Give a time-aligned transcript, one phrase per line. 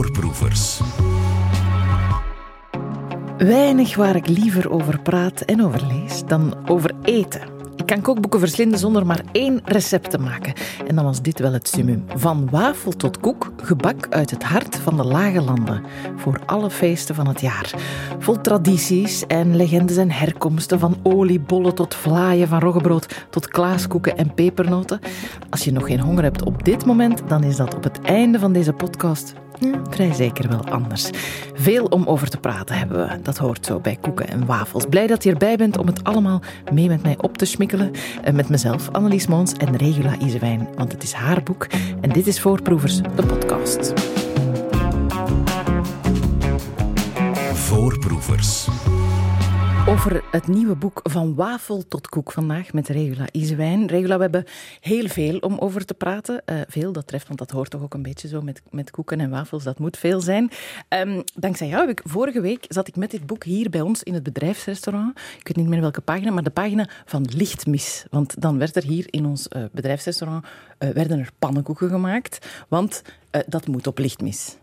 [0.00, 0.80] Voorproevers.
[3.38, 7.40] Weinig waar ik liever over praat en over lees dan over eten.
[7.76, 10.52] Ik kan kookboeken verslinden zonder maar één recept te maken.
[10.86, 12.04] En dan was dit wel het summum.
[12.14, 15.82] Van wafel tot koek, gebak uit het hart van de lage landen.
[16.16, 17.74] Voor alle feesten van het jaar.
[18.18, 20.78] Vol tradities en legendes en herkomsten.
[20.78, 25.00] Van oliebollen tot vlaaien, van roggebrood tot klaaskoeken en pepernoten.
[25.50, 28.38] Als je nog geen honger hebt op dit moment, dan is dat op het einde
[28.38, 29.34] van deze podcast
[29.90, 31.10] vrij zeker wel anders.
[31.54, 33.22] Veel om over te praten hebben we.
[33.22, 34.86] Dat hoort zo bij koeken en wafels.
[34.86, 36.40] Blij dat je erbij bent om het allemaal
[36.72, 37.90] mee met mij op te smikkelen.
[38.22, 40.68] Eh, met mezelf, Annelies Moons en Regula Isewijn.
[40.76, 41.66] Want het is haar boek
[42.00, 43.92] en dit is Voorproevers, de podcast.
[47.54, 48.68] Voorproevers
[49.86, 53.86] over het nieuwe boek Van Wafel tot Koek vandaag met Regula Isewijn.
[53.86, 54.44] Regula, we hebben
[54.80, 56.42] heel veel om over te praten.
[56.46, 59.20] Uh, veel, dat treft, want dat hoort toch ook een beetje zo met, met koeken
[59.20, 59.64] en wafels.
[59.64, 60.50] Dat moet veel zijn.
[60.88, 64.02] Um, dankzij jou heb ik vorige week zat ik met dit boek hier bij ons
[64.02, 65.18] in het bedrijfsrestaurant.
[65.38, 68.04] Ik weet niet meer welke pagina, maar de pagina van Lichtmis.
[68.10, 70.44] Want dan werd er hier in ons uh, bedrijfsrestaurant
[70.78, 72.46] uh, werden er pannenkoeken gemaakt.
[72.68, 73.02] Want
[73.46, 74.56] dat moet op Lichtmis.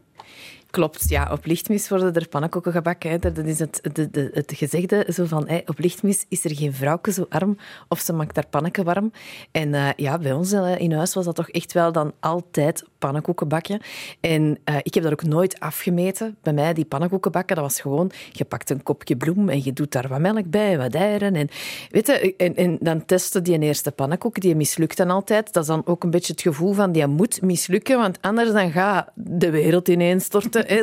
[0.69, 1.31] Klopt, ja.
[1.31, 3.09] Op lichtmis worden er pannenkoeken gebakken.
[3.09, 3.19] Hè.
[3.19, 6.73] Dat is het, de, de, het gezegde zo van, hè, op lichtmis is er geen
[6.73, 9.11] vrouwke zo arm of ze maakt daar pannenken warm.
[9.51, 12.83] En uh, ja, bij ons uh, in huis was dat toch echt wel dan altijd
[12.97, 13.81] pannenkoeken bakken.
[14.19, 16.37] En uh, ik heb dat ook nooit afgemeten.
[16.41, 19.73] Bij mij, die pannenkoeken bakken, dat was gewoon, je pakt een kopje bloem en je
[19.73, 21.35] doet daar wat melk bij, wat eieren.
[21.35, 21.49] En,
[21.89, 25.53] weet je, en, en dan testen die eerste pannenkoek, die mislukt dan altijd.
[25.53, 28.71] Dat is dan ook een beetje het gevoel van, die moet mislukken, want anders dan
[28.71, 29.85] gaat de wereld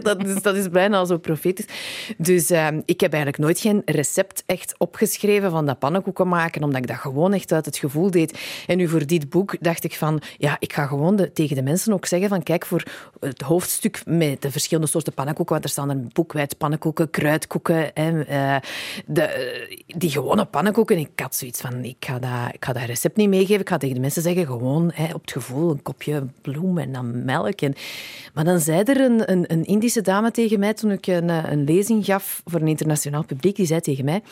[0.03, 1.67] Dat, is, dat is bijna zo profetisch.
[2.17, 6.81] Dus uh, ik heb eigenlijk nooit geen recept echt opgeschreven van dat pannenkoeken maken, omdat
[6.81, 8.39] ik dat gewoon echt uit het gevoel deed.
[8.67, 11.93] En nu voor dit boek dacht ik van, ja, ik ga gewoon tegen de mensen
[11.93, 12.83] ook zeggen van, kijk, voor
[13.21, 18.29] het hoofdstuk met de verschillende soorten pannenkoeken, want er staan er boekwijd pannenkoeken, kruidkoeken, hè,
[18.29, 18.57] uh,
[19.07, 20.99] de, die gewone pannenkoeken.
[20.99, 23.61] Ik had zoiets van, ik ga, dat, ik ga dat recept niet meegeven.
[23.61, 26.93] Ik ga tegen de mensen zeggen, gewoon hè, op het gevoel, een kopje bloem en
[26.93, 27.61] dan melk.
[27.61, 27.75] En,
[28.35, 31.65] maar dan zei er een, een, een Indische dame tegen mij toen ik een, een
[31.65, 33.57] lezing gaf voor een internationaal publiek.
[33.57, 34.23] Die zei tegen mij,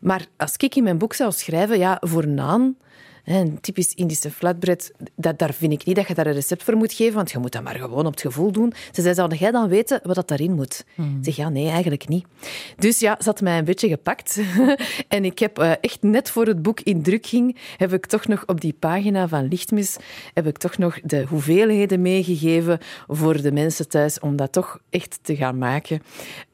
[0.00, 2.76] maar als ik in mijn boek zou schrijven, ja, voor naan
[3.24, 6.76] een typisch Indische flatbread, dat, daar vind ik niet dat je daar een recept voor
[6.76, 8.72] moet geven, want je moet dat maar gewoon op het gevoel doen.
[8.92, 10.84] Ze zei, zou jij dan weten wat dat daarin moet?
[10.94, 11.16] Hmm.
[11.18, 12.26] Ik zeg, ja, nee, eigenlijk niet.
[12.78, 14.40] Dus ja, ze had mij een beetje gepakt.
[15.08, 18.26] en ik heb uh, echt net voor het boek in druk ging, heb ik toch
[18.26, 19.96] nog op die pagina van Lichtmis,
[20.34, 25.18] heb ik toch nog de hoeveelheden meegegeven voor de mensen thuis, om dat toch echt
[25.22, 26.02] te gaan maken.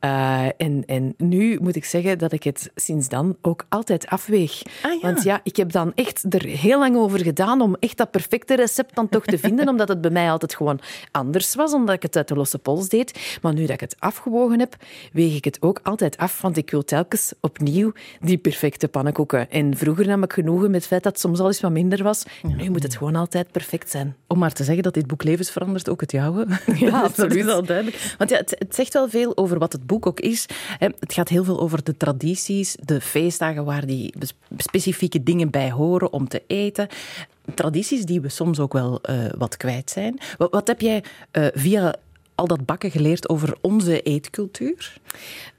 [0.00, 4.62] Uh, en, en nu moet ik zeggen dat ik het sinds dan ook altijd afweeg.
[4.82, 5.00] Ah, ja.
[5.00, 8.56] Want ja, ik heb dan echt er heel lang over gedaan om echt dat perfecte
[8.56, 12.02] recept dan toch te vinden, omdat het bij mij altijd gewoon anders was, omdat ik
[12.02, 13.38] het uit de losse pols deed.
[13.42, 14.76] Maar nu dat ik het afgewogen heb,
[15.12, 19.50] weeg ik het ook altijd af, want ik wil telkens opnieuw die perfecte pannenkoeken.
[19.50, 22.02] En vroeger nam ik genoegen met het feit dat het soms al eens wat minder
[22.02, 22.24] was.
[22.56, 24.16] Nu moet het gewoon altijd perfect zijn.
[24.26, 26.46] Om maar te zeggen dat dit boek levens verandert, ook het jouwe.
[26.74, 27.48] Ja, absoluut.
[27.48, 28.14] al duidelijk.
[28.18, 30.46] Want ja, het, het zegt wel veel over wat het boek ook is.
[30.78, 34.14] Het gaat heel veel over de tradities, de feestdagen waar die
[34.56, 36.88] specifieke dingen bij horen om te eten.
[37.54, 40.18] Tradities die we soms ook wel uh, wat kwijt zijn.
[40.38, 41.94] Wat, wat heb jij uh, via
[42.40, 44.98] al dat bakken geleerd over onze eetcultuur?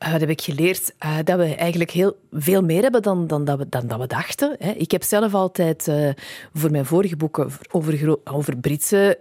[0.04, 3.46] Uh, dat heb ik geleerd uh, dat we eigenlijk heel veel meer hebben dan, dan,
[3.46, 4.56] dat, we, dan dat we dachten.
[4.60, 4.72] Hè.
[4.72, 6.10] Ik heb zelf altijd uh,
[6.54, 9.18] voor mijn vorige boeken over, over Britse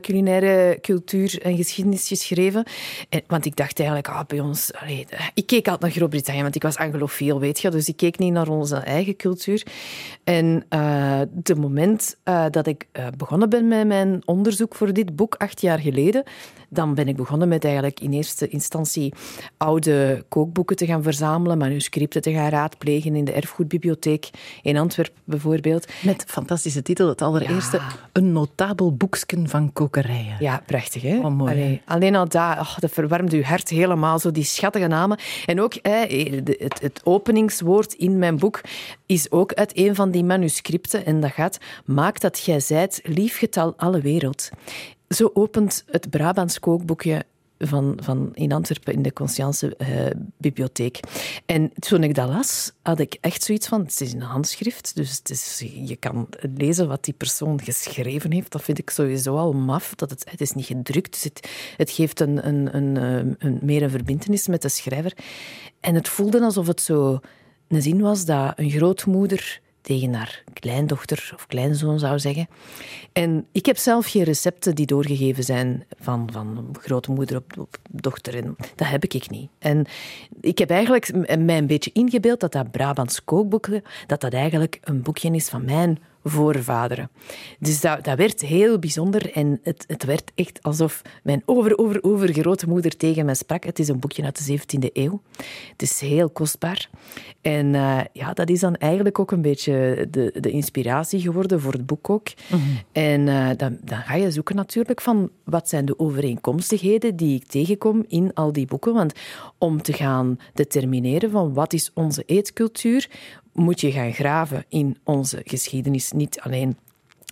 [0.00, 2.64] culinaire cultuur en geschiedenis geschreven.
[3.08, 4.70] En, want ik dacht eigenlijk, ah, bij ons...
[5.34, 7.70] Ik keek altijd naar Groot-Brittannië, want ik was anglofiel, weet je.
[7.70, 9.66] Dus ik keek niet naar onze eigen cultuur.
[10.24, 10.66] En
[11.32, 12.16] de moment
[12.50, 12.86] dat ik
[13.16, 16.24] begonnen ben met mijn onderzoek voor dit boek, acht jaar geleden,
[16.68, 19.12] dan ben ik begonnen met eigenlijk in eerste instantie
[19.56, 24.30] oude kookboeken te gaan verzamelen, manuscripten te gaan raadplegen in de erfgoedbibliotheek
[24.62, 25.86] in Antwerpen bijvoorbeeld.
[26.02, 27.80] Met fantastische titel, het allereerste,
[28.12, 30.36] een notabel boeksken van kokerijen.
[30.38, 31.18] Ja, prachtig hè?
[31.18, 31.52] Oh, mooi.
[31.52, 35.18] Allee, alleen al dat, oh, dat verwarmt uw hart helemaal, zo die schattige namen.
[35.46, 38.60] En ook het, het openingswoord in mijn boek
[39.06, 43.74] is ook uit een van die manuscripten en dat gaat, maak dat gij zijt liefgetal
[43.76, 44.48] alle wereld.
[45.08, 47.24] Zo opent het Brabants kookboekje
[47.58, 50.06] van, van in Antwerpen in de Conscience uh,
[50.36, 51.00] Bibliotheek.
[51.46, 55.16] En toen ik dat las, had ik echt zoiets van: het is een handschrift, dus
[55.16, 58.52] het is, je kan lezen wat die persoon geschreven heeft.
[58.52, 59.94] Dat vind ik sowieso al maf.
[59.94, 63.58] Dat het, het is niet gedrukt, dus het, het geeft een, een, een, eh, een,
[63.62, 65.16] meer een verbindenis met de schrijver.
[65.80, 67.20] En het voelde alsof het zo
[67.68, 72.48] een zin was dat een grootmoeder tegen haar kleindochter of kleinzoon zou zeggen.
[73.12, 78.36] En ik heb zelf geen recepten die doorgegeven zijn van, van grootmoeder op, op dochter.
[78.36, 79.50] En dat heb ik niet.
[79.58, 79.86] En
[80.40, 85.02] ik heb eigenlijk mij een beetje ingebeeld dat dat Brabants kookboekje, dat dat eigenlijk een
[85.02, 85.98] boekje is van mijn
[86.28, 87.10] voorvaderen.
[87.58, 92.02] Dus dat, dat werd heel bijzonder en het, het werd echt alsof mijn over, over,
[92.02, 93.64] over grootmoeder tegen mij sprak.
[93.64, 95.22] Het is een boekje uit de 17e eeuw.
[95.72, 96.90] Het is heel kostbaar.
[97.40, 101.72] En uh, ja, dat is dan eigenlijk ook een beetje de, de inspiratie geworden voor
[101.72, 102.28] het boek ook.
[102.48, 102.78] Mm -hmm.
[102.92, 107.46] En uh, dan, dan ga je zoeken natuurlijk van wat zijn de overeenkomstigheden die ik
[107.46, 108.94] tegenkom in al die boeken.
[108.94, 109.12] Want
[109.58, 113.08] om te gaan determineren van wat is onze eetcultuur,
[113.58, 116.12] moet je gaan graven in onze geschiedenis.
[116.12, 116.76] Niet alleen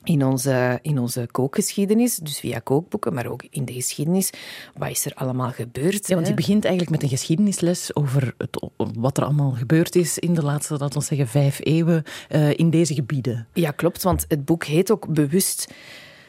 [0.05, 4.31] in onze, in onze kookgeschiedenis, dus via kookboeken, maar ook in de geschiedenis.
[4.75, 6.09] Wat is er allemaal gebeurd?
[6.09, 10.19] Ja, want je begint eigenlijk met een geschiedenisles over het, wat er allemaal gebeurd is
[10.19, 13.47] in de laatste, laten we zeggen, vijf eeuwen uh, in deze gebieden.
[13.53, 15.67] Ja, klopt, want het boek heet ook bewust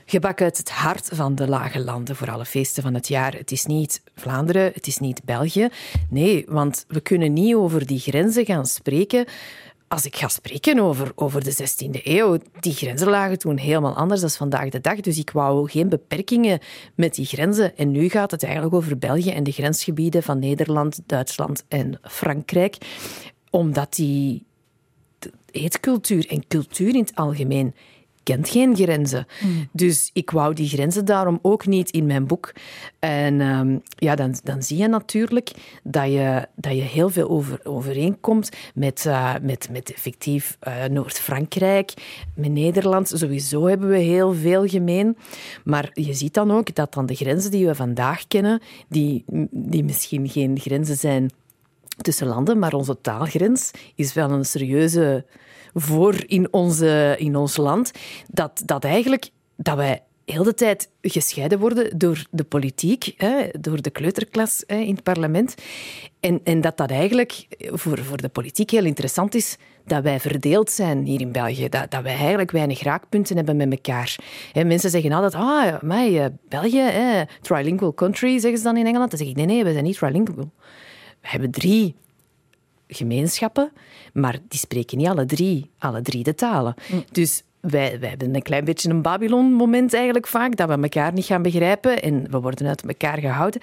[0.09, 3.33] Gebak uit het hart van de lage landen voor alle feesten van het jaar.
[3.33, 5.67] Het is niet Vlaanderen, het is niet België.
[6.09, 9.25] Nee, want we kunnen niet over die grenzen gaan spreken
[9.87, 14.21] als ik ga spreken over, over de 16e eeuw, die grenzen lagen toen helemaal anders
[14.21, 14.99] dan vandaag de dag.
[14.99, 16.59] Dus ik wou geen beperkingen
[16.95, 17.77] met die grenzen.
[17.77, 22.77] En nu gaat het eigenlijk over België en de grensgebieden van Nederland, Duitsland en Frankrijk.
[23.49, 24.45] Omdat die
[25.51, 27.75] eetcultuur en cultuur in het algemeen
[28.27, 29.27] kent geen grenzen.
[29.41, 29.69] Mm.
[29.71, 32.53] Dus ik wou die grenzen daarom ook niet in mijn boek.
[32.99, 35.51] En um, ja, dan, dan zie je natuurlijk
[35.83, 41.93] dat je, dat je heel veel over, overeenkomt met, uh, met, met effectief uh, Noord-Frankrijk,
[42.35, 43.11] met Nederland.
[43.13, 45.17] Sowieso hebben we heel veel gemeen.
[45.63, 49.83] Maar je ziet dan ook dat dan de grenzen die we vandaag kennen, die, die
[49.83, 51.31] misschien geen grenzen zijn
[52.01, 55.25] tussen landen, maar onze taalgrens is wel een serieuze
[55.79, 57.91] voor in, onze, in ons land,
[58.27, 63.81] dat, dat eigenlijk dat wij heel de tijd gescheiden worden door de politiek, hè, door
[63.81, 65.55] de kleuterklas hè, in het parlement.
[66.19, 70.71] En, en dat dat eigenlijk voor, voor de politiek heel interessant is dat wij verdeeld
[70.71, 71.69] zijn hier in België.
[71.69, 74.15] Dat, dat wij eigenlijk weinig raakpunten hebben met elkaar.
[74.51, 78.85] Hè, mensen zeggen altijd, ah, mij, eh, België, hè, trilingual country, zeggen ze dan in
[78.85, 79.09] Engeland.
[79.09, 80.51] Dan zeg ik, nee, nee, we zijn niet trilingual.
[81.21, 81.95] We hebben drie
[82.87, 83.71] gemeenschappen,
[84.13, 86.75] maar die spreken niet alle drie, alle drie de talen.
[86.91, 87.03] Mm.
[87.11, 91.25] Dus wij, wij hebben een klein beetje een Babylon-moment eigenlijk vaak, dat we elkaar niet
[91.25, 93.61] gaan begrijpen en we worden uit elkaar gehouden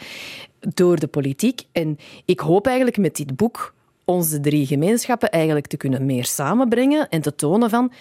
[0.61, 1.62] door de politiek.
[1.73, 3.75] En ik hoop eigenlijk met dit boek
[4.05, 7.93] onze drie gemeenschappen eigenlijk te kunnen meer samenbrengen en te tonen van,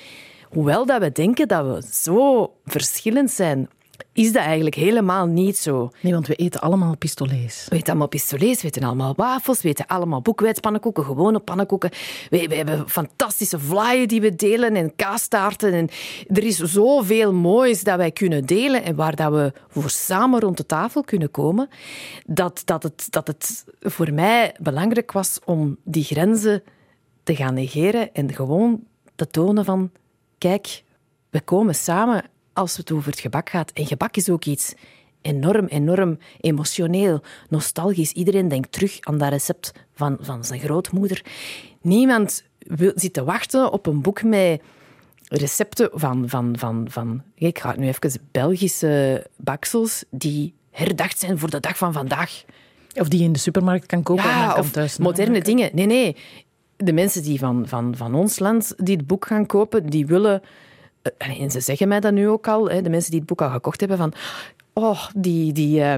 [0.49, 3.69] hoewel dat we denken dat we zo verschillend zijn
[4.13, 5.91] is dat eigenlijk helemaal niet zo.
[6.01, 7.67] Nee, want we eten allemaal pistolets.
[7.69, 11.89] We eten allemaal pistolets, we eten allemaal wafels, we eten allemaal boekwijdspannenkoeken, gewone pannenkoeken.
[12.29, 15.73] We, we, hebben fantastische vlaaien die we delen en kaastaarten.
[15.73, 15.89] En
[16.27, 20.57] er is zoveel moois dat wij kunnen delen en waar dat we voor samen rond
[20.57, 21.69] de tafel kunnen komen,
[22.25, 26.63] dat, dat, het, dat het voor mij belangrijk was om die grenzen
[27.23, 28.83] te gaan negeren en gewoon
[29.15, 29.91] te tonen van,
[30.37, 30.83] kijk,
[31.29, 32.23] we komen samen
[32.53, 33.71] als het over het gebak gaat.
[33.71, 34.73] En gebak is ook iets
[35.21, 38.11] enorm, enorm emotioneel, nostalgisch.
[38.11, 41.25] Iedereen denkt terug aan dat recept van, van zijn grootmoeder.
[41.81, 44.61] Niemand wil, zit te wachten op een boek met
[45.27, 51.49] recepten van, van, van, van ik ga nu even Belgische baksels die herdacht zijn voor
[51.49, 52.43] de dag van vandaag.
[52.93, 55.69] Of die je in de supermarkt kan kopen ja, en kan thuis moderne dingen.
[55.73, 56.15] Nee, nee.
[56.75, 60.41] De mensen die van, van, van ons land die het boek gaan kopen, die willen
[61.17, 63.79] en ze zeggen mij dat nu ook al, de mensen die het boek al gekocht
[63.79, 64.13] hebben, van
[64.73, 65.93] oh, die, die uh,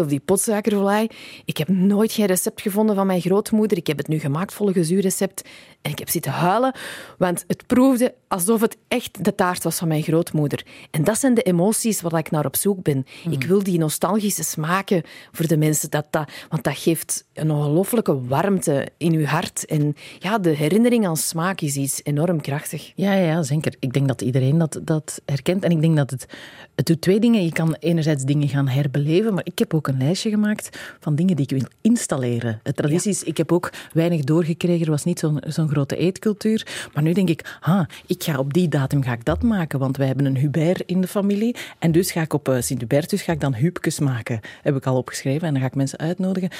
[0.00, 1.08] of die potsuikervlaai.
[1.44, 3.78] Ik heb nooit geen recept gevonden van mijn grootmoeder.
[3.78, 5.48] Ik heb het nu gemaakt volgens uw recept.
[5.82, 6.74] En ik heb zitten huilen,
[7.18, 10.66] want het proefde alsof het echt de taart was van mijn grootmoeder.
[10.90, 13.06] En dat zijn de emoties waar ik naar op zoek ben.
[13.30, 13.48] Ik mhm.
[13.48, 18.88] wil die nostalgische smaken voor de mensen, dat, dat, want dat geeft een ongelooflijke warmte
[18.96, 19.66] in uw hart.
[19.66, 22.92] En ja, de herinnering aan smaak is iets enorm krachtig.
[22.94, 23.74] Ja, ja, zeker.
[23.78, 25.64] Ik denk dat iedereen dat, dat herkent.
[25.64, 26.26] En ik denk dat het,
[26.74, 27.44] het doet twee dingen.
[27.44, 31.36] Je kan enerzijds dingen gaan herbeleven, maar ik heb ook een lijstje gemaakt van dingen
[31.36, 32.60] die ik wil installeren.
[32.62, 34.84] Het traditie is, ik heb ook weinig doorgekregen.
[34.84, 36.88] Er was niet zo'n zo'n grote eetcultuur.
[36.94, 39.96] Maar nu denk ik, ah, ik ga op die datum ga ik dat maken, want
[39.96, 41.56] wij hebben een Hubert in de familie.
[41.78, 44.40] En dus ga ik op uh, Sint-Hubertus ga ik dan hupjes maken.
[44.62, 46.50] Heb ik al opgeschreven en dan ga ik mensen uitnodigen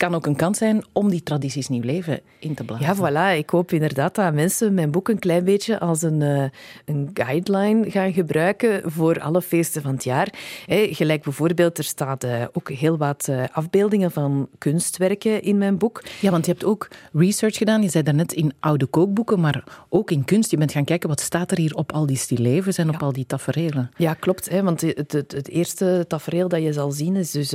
[0.00, 2.86] kan ook een kans zijn om die tradities nieuw leven in te blazen.
[2.86, 3.38] Ja, voilà.
[3.38, 6.44] Ik hoop inderdaad dat mensen mijn boek een klein beetje als een, uh,
[6.84, 10.28] een guideline gaan gebruiken voor alle feesten van het jaar.
[10.66, 16.02] gelijk bijvoorbeeld, er staat uh, ook heel wat uh, afbeeldingen van kunstwerken in mijn boek.
[16.20, 17.82] Ja, want je hebt ook research gedaan.
[17.82, 20.50] Je zei daarnet in oude kookboeken, maar ook in kunst.
[20.50, 23.12] Je bent gaan kijken wat staat er hier op al die stilevens en op al
[23.12, 23.90] die tafereelen.
[23.96, 24.48] Ja, klopt.
[24.48, 27.54] Hè, want het, het, het eerste tafereel dat je zal zien is dus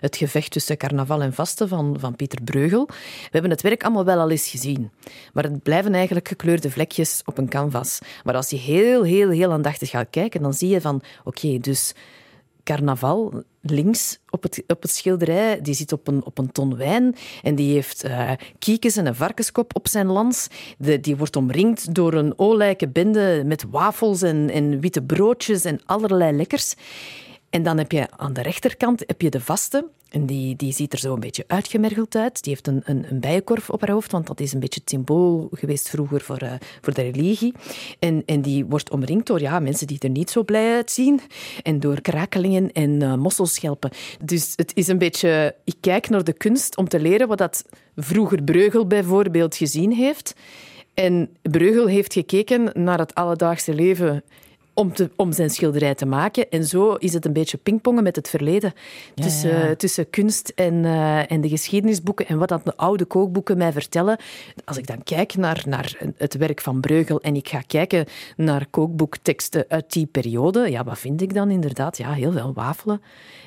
[0.00, 2.86] het gevecht tussen carnaval en vasten van, van Pieter Breugel.
[2.86, 4.90] We hebben het werk allemaal wel al eens gezien.
[5.32, 7.98] Maar het blijven eigenlijk gekleurde vlekjes op een canvas.
[8.24, 11.02] Maar als je heel, heel, heel aandachtig gaat kijken, dan zie je van...
[11.24, 11.94] Oké, dus
[12.64, 17.16] carnaval links op het, op het schilderij, die zit op een, op een ton wijn
[17.42, 20.48] en die heeft uh, kiekens en een varkenskop op zijn lans.
[21.00, 26.36] Die wordt omringd door een olijke bende met wafels en, en witte broodjes en allerlei
[26.36, 26.74] lekkers.
[27.54, 29.88] En dan heb je aan de rechterkant heb je de vaste.
[30.10, 32.42] En die, die ziet er zo een beetje uitgemergeld uit.
[32.42, 34.90] Die heeft een, een, een bijenkorf op haar hoofd, want dat is een beetje het
[34.90, 37.54] symbool geweest vroeger voor, uh, voor de religie.
[37.98, 41.20] En, en die wordt omringd door ja, mensen die er niet zo blij uitzien.
[41.62, 43.90] En door krakelingen en uh, mosselschelpen.
[44.24, 45.54] Dus het is een beetje...
[45.64, 47.64] Ik kijk naar de kunst om te leren wat dat
[47.96, 50.34] vroeger Breugel bijvoorbeeld gezien heeft.
[50.94, 54.22] En Breugel heeft gekeken naar het alledaagse leven
[54.74, 56.50] om, te, om zijn schilderij te maken.
[56.50, 58.72] En zo is het een beetje pingpongen met het verleden.
[59.14, 63.72] tussen, tussen kunst en, uh, en de geschiedenisboeken en wat dat de oude kookboeken mij
[63.72, 64.18] vertellen.
[64.64, 68.66] Als ik dan kijk naar, naar het werk van Breugel en ik ga kijken naar
[68.70, 71.96] kookboekteksten uit die periode, ja, wat vind ik dan inderdaad?
[71.96, 73.02] Ja, heel veel wafelen.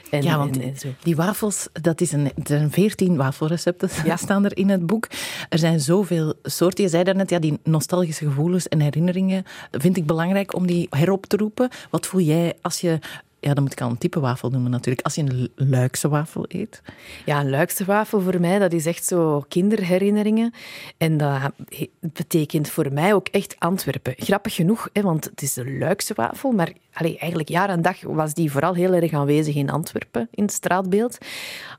[0.10, 0.60] En, ja, want
[1.04, 4.16] die wafels, dat is een, er zijn veertien wafelrecepten ja.
[4.26, 5.08] staan er in het boek.
[5.50, 6.84] Er zijn zoveel soorten.
[6.84, 11.26] Je zei daarnet, ja, die nostalgische gevoelens en herinneringen vind ik belangrijk om die herop
[11.26, 11.70] te roepen.
[11.90, 13.00] Wat voel jij als je
[13.48, 15.06] ja, dan moet ik al een type wafel noemen natuurlijk.
[15.06, 16.82] Als je een Luikse wafel eet.
[17.26, 20.54] Ja, een Luikse wafel voor mij, dat is echt zo kinderherinneringen.
[20.98, 21.52] En dat
[22.00, 24.14] betekent voor mij ook echt Antwerpen.
[24.18, 28.02] Grappig genoeg, hè, want het is een Luikse wafel, maar allee, eigenlijk jaar en dag
[28.02, 31.18] was die vooral heel erg aanwezig in Antwerpen, in het straatbeeld.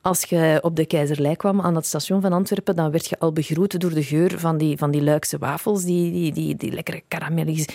[0.02, 3.32] Als je op de Keizerlei kwam aan het station van Antwerpen, dan werd je al
[3.32, 7.02] begroet door de geur van die, van die Luikse wafels, die, die, die, die lekkere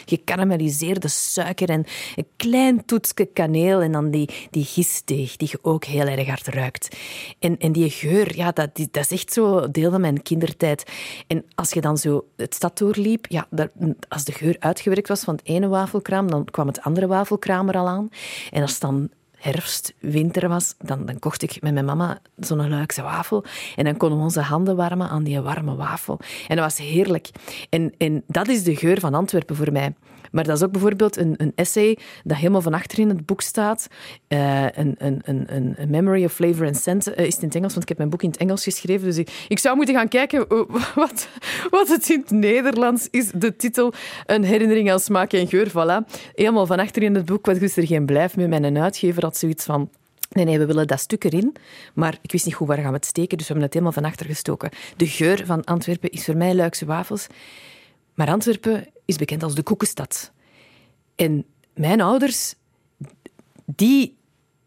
[0.06, 1.86] gekarameliseerde suiker en
[2.16, 6.48] een klein toetsje kaneel en dan die, die gistdeeg, die je ook heel erg hard
[6.48, 6.96] ruikt.
[7.40, 10.92] En, en die geur, ja, dat, dat is echt zo deel van mijn kindertijd.
[11.28, 13.48] En als je dan zo het stad doorliep, ja,
[14.08, 17.78] als de geur uitgewerkt was van het ene wafelkraam, dan kwam het andere wafelkraam er
[17.78, 18.10] al aan.
[18.52, 19.10] En als dan
[19.44, 23.44] herfst, winter was, dan, dan kocht ik met mijn mama zo'n luikse wafel.
[23.76, 26.20] En dan konden we onze handen warmen aan die warme wafel.
[26.48, 27.30] En dat was heerlijk.
[27.70, 29.94] En, en dat is de geur van Antwerpen voor mij.
[30.34, 33.42] Maar dat is ook bijvoorbeeld een, een essay dat helemaal van achter in het boek
[33.42, 33.88] staat.
[34.28, 37.72] Uh, een, een, een, een Memory of Flavor and Scent uh, is in het Engels,
[37.72, 39.06] want ik heb mijn boek in het Engels geschreven.
[39.06, 40.48] Dus ik, zou moeten gaan kijken
[40.96, 41.28] wat,
[41.70, 43.32] wat het in het Nederlands is.
[43.36, 43.94] De titel
[44.26, 46.12] Een herinnering aan smaak en geur, voilà.
[46.36, 48.50] Helemaal van achter in het boek was er geen blijf meer.
[48.50, 49.90] Mijn uitgever had zoiets van...
[50.30, 51.56] Nee, nee, we willen dat stuk erin.
[51.94, 53.94] Maar ik wist niet goed waar gaan we het steken, dus we hebben het helemaal
[54.02, 54.70] van achter gestoken.
[54.98, 57.28] De geur van Antwerpen is voor mij Luikse wafels.
[58.14, 60.32] Maar Antwerpen is bekend als de koekenstad.
[61.16, 62.56] En mijn ouders,
[63.66, 64.18] die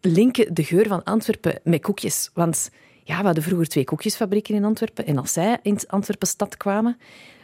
[0.00, 2.30] linken de geur van Antwerpen met koekjes.
[2.34, 2.70] Want
[3.04, 5.06] ja, we hadden vroeger twee koekjesfabrieken in Antwerpen.
[5.06, 6.98] En als zij in Antwerpen stad kwamen,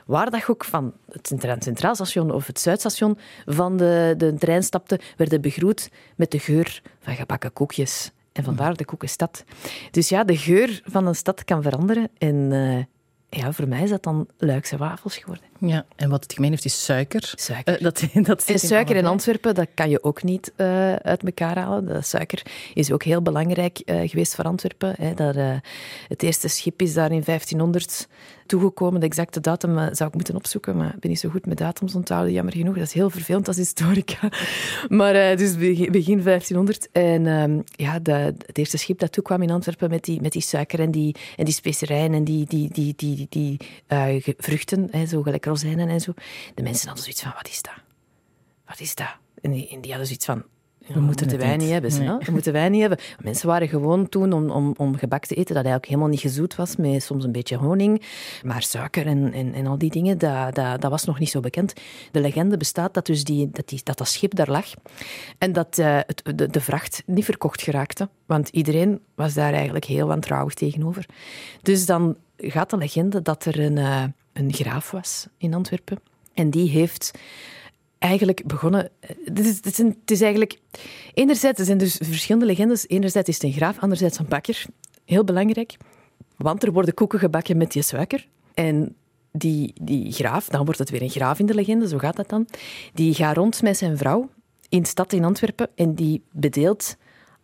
[0.06, 5.00] waar dat ook van het Centraal Station of het Zuidstation van de, de trein stapte,
[5.16, 8.10] werden begroet met de geur van gebakken koekjes.
[8.32, 9.44] En vandaar de koekenstad.
[9.90, 12.08] Dus ja, de geur van een stad kan veranderen.
[12.18, 12.84] En uh,
[13.28, 15.51] ja, voor mij is dat dan Luikse wafels geworden.
[15.66, 17.32] Ja, en wat het gemeen heeft is suiker.
[17.36, 17.74] Suiker.
[17.74, 21.58] Uh, dat, dat en suiker in Antwerpen, dat kan je ook niet uh, uit elkaar
[21.58, 21.86] halen.
[21.86, 22.42] De suiker
[22.74, 24.94] is ook heel belangrijk uh, geweest voor Antwerpen.
[24.98, 25.14] Hè.
[25.14, 25.34] Dat,
[26.08, 28.08] het eerste schip is daar in 1500
[28.46, 29.00] toegekomen.
[29.00, 31.94] De exacte datum zou ik moeten opzoeken, maar ik ben niet zo goed met datums
[31.94, 32.74] onthouden, jammer genoeg.
[32.74, 34.18] Dat is heel vervelend als historica.
[34.88, 36.88] Maar dus begin 1500.
[36.92, 38.12] En ehm, ja, de,
[38.46, 41.44] het eerste schip dat toekwam in Antwerpen met die, met die suiker en die, en
[41.44, 46.00] die specerijen en die, die, die, die, die, die vruchten, hè, zo gelijk rozijnen en
[46.00, 46.12] zo.
[46.54, 47.78] De mensen hadden zoiets van, wat is dat?
[48.66, 49.16] Wat is dat?
[49.40, 50.44] En die, en die hadden zoiets van,
[50.86, 51.98] we moeten de wijn niet hebben.
[51.98, 52.18] Nee.
[52.18, 52.98] We moeten wijn niet hebben.
[53.22, 56.54] Mensen waren gewoon toen om, om, om gebak te eten dat eigenlijk helemaal niet gezoet
[56.54, 58.02] was, met soms een beetje honing.
[58.42, 61.40] Maar suiker en, en, en al die dingen, dat, dat, dat was nog niet zo
[61.40, 61.72] bekend.
[62.10, 64.66] De legende bestaat dat dus die, dat, die, dat, dat schip daar lag
[65.38, 68.08] en dat uh, het, de, de vracht niet verkocht geraakte.
[68.26, 71.06] Want iedereen was daar eigenlijk heel wantrouwig tegenover.
[71.62, 75.98] Dus dan gaat de legende dat er een, uh, een graaf was in Antwerpen.
[76.34, 77.10] En die heeft
[77.98, 78.90] eigenlijk begonnen.
[79.00, 80.58] Het is, het, is het is, eigenlijk.
[81.14, 82.88] Enerzijds er zijn dus verschillende legendes.
[82.88, 84.64] Enerzijds is het een graaf, anderzijds een bakker.
[85.04, 85.76] Heel belangrijk.
[86.36, 88.26] Want er worden koeken gebakken met die suiker.
[88.54, 88.96] En
[89.32, 92.28] die, die graaf, dan wordt het weer een graaf in de legende, zo gaat dat
[92.28, 92.46] dan.
[92.94, 94.30] Die gaat rond met zijn vrouw
[94.68, 96.96] in de stad in Antwerpen en die bedeelt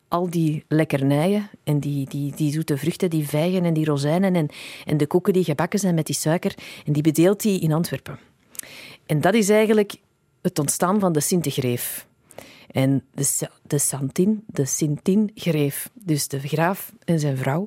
[0.08, 4.48] al die lekkernijen en die, die, die zoete vruchten, die vijgen en die rozijnen en,
[4.84, 6.54] en de koeken die gebakken zijn met die suiker.
[6.84, 8.18] En die bedeelt hij in Antwerpen.
[9.06, 9.96] En dat is eigenlijk
[10.42, 12.06] het ontstaan van de Sintegreef.
[12.70, 17.66] En de, de Santin, de Sintin-greef, dus de graaf en zijn vrouw.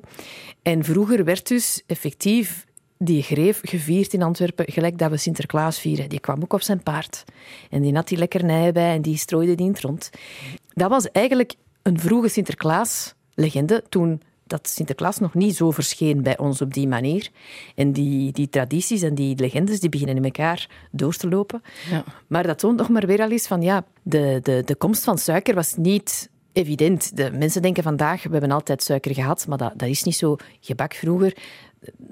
[0.62, 2.66] En vroeger werd dus effectief
[2.98, 6.08] die greef gevierd in Antwerpen, gelijk dat we Sinterklaas vieren.
[6.08, 7.24] Die kwam ook op zijn paard.
[7.70, 10.10] En die had die lekkernijen bij en die strooide die in het rond.
[10.74, 16.60] Dat was eigenlijk een vroege Sinterklaas-legende toen dat Sinterklaas nog niet zo verscheen bij ons
[16.60, 17.28] op die manier.
[17.74, 21.62] En die, die tradities en die legendes die beginnen in elkaar door te lopen.
[21.90, 22.04] Ja.
[22.26, 25.18] Maar dat toont nog maar weer al eens van ja, de, de, de komst van
[25.18, 27.16] suiker was niet evident.
[27.16, 30.36] De mensen denken vandaag, we hebben altijd suiker gehad, maar dat, dat is niet zo.
[30.60, 31.36] Gebak vroeger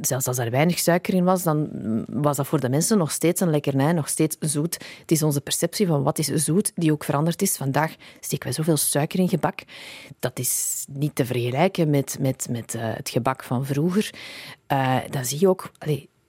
[0.00, 1.68] zelfs als er weinig suiker in was, dan
[2.08, 4.74] was dat voor de mensen nog steeds een lekkernij, nog steeds zoet.
[5.00, 7.56] Het is onze perceptie van wat is zoet die ook veranderd is.
[7.56, 9.60] Vandaag steken wij zoveel suiker in gebak.
[10.18, 14.10] Dat is niet te vergelijken met, met, met uh, het gebak van vroeger.
[14.72, 15.70] Uh, dan zie je ook...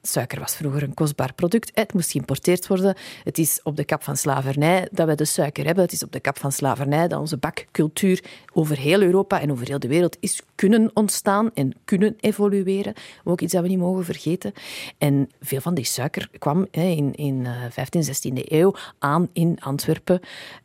[0.01, 1.71] Suiker was vroeger een kostbaar product.
[1.73, 2.95] Het moest geïmporteerd worden.
[3.23, 5.83] Het is op de kap van slavernij dat we de suiker hebben.
[5.83, 9.67] Het is op de kap van slavernij dat onze bakcultuur over heel Europa en over
[9.67, 12.93] heel de wereld is kunnen ontstaan en kunnen evolueren.
[13.23, 14.53] Ook iets dat we niet mogen vergeten.
[14.97, 20.19] En veel van die suiker kwam in, in 15e, 16e eeuw aan in Antwerpen.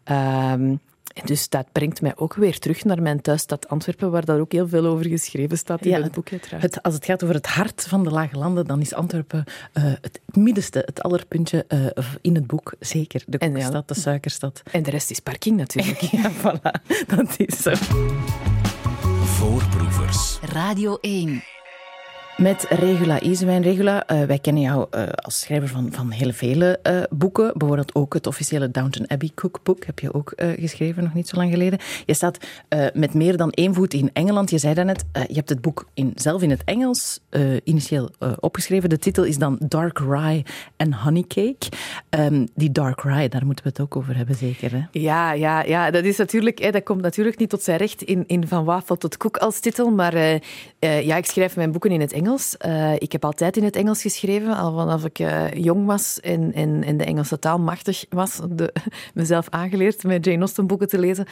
[0.04, 0.74] Ehm,
[1.16, 4.52] en dus dat brengt mij ook weer terug naar mijn thuisstad Antwerpen, waar daar ook
[4.52, 6.28] heel veel over geschreven staat in het boek.
[6.30, 9.44] Het, als het gaat over het hart van de Lage Landen, dan is Antwerpen
[9.74, 11.86] uh, het middenste, het allerpuntje uh,
[12.20, 12.74] in het boek.
[12.80, 14.62] Zeker, de koekstad, de suikerstad.
[14.70, 16.00] En de rest is parking natuurlijk.
[16.22, 17.72] ja, voilà, dat is zo.
[19.24, 20.38] Voorproevers.
[20.42, 21.55] Radio 1.
[22.36, 23.62] Met Regula Isewijn.
[23.62, 27.52] Regula, uh, wij kennen jou uh, als schrijver van, van heel vele uh, boeken.
[27.54, 31.50] Bijvoorbeeld ook het officiële Downton Abbey cookbook heb je ook geschreven, nog niet zo lang
[31.50, 31.78] geleden.
[32.06, 32.38] Je staat
[32.94, 34.50] met meer dan één voet in Engeland.
[34.50, 37.20] Je zei daarnet, je hebt het boek in, zelf in het Engels
[37.64, 38.88] initieel opgeschreven.
[38.88, 40.42] De titel is dan Dark Rye
[40.76, 41.66] and Honey Cake.
[42.10, 44.72] Um, die Dark Rye, daar moeten we het ook over hebben, zeker?
[44.72, 44.80] Hè?
[44.90, 48.24] Ja, ja, ja, dat is natuurlijk, hè, dat komt natuurlijk niet tot zijn recht in,
[48.26, 49.90] in Van Wafel tot Koek als titel.
[49.90, 50.40] Maar
[50.78, 52.24] ja, ik schrijf mijn boeken in het Engels.
[52.66, 56.52] Uh, ik heb altijd in het Engels geschreven, al vanaf ik uh, jong was en,
[56.52, 58.40] en, de Engelse taal machtig was.
[58.50, 58.72] De,
[59.14, 61.26] mezelf aangeleerd met Jane Austen boeken te lezen.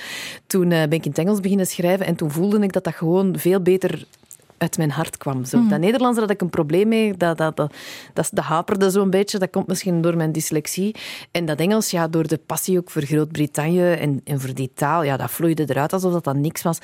[0.46, 2.94] Toen uh, ben ik in het Engels beginnen schrijven en toen voelde ik dat dat
[2.94, 4.06] gewoon veel beter
[4.58, 5.44] uit mijn hart kwam.
[5.44, 5.58] Zo.
[5.58, 5.68] Mm.
[5.68, 7.16] Dat Nederlands had ik een probleem mee.
[7.16, 7.74] Dat, dat, dat,
[8.12, 9.38] dat, dat haperde zo'n beetje.
[9.38, 10.94] Dat komt misschien door mijn dyslexie.
[11.30, 15.02] En dat Engels, ja, door de passie ook voor Groot-Brittannië en, en voor die taal,
[15.02, 16.78] ja, dat vloeide eruit alsof dat, dat niks was.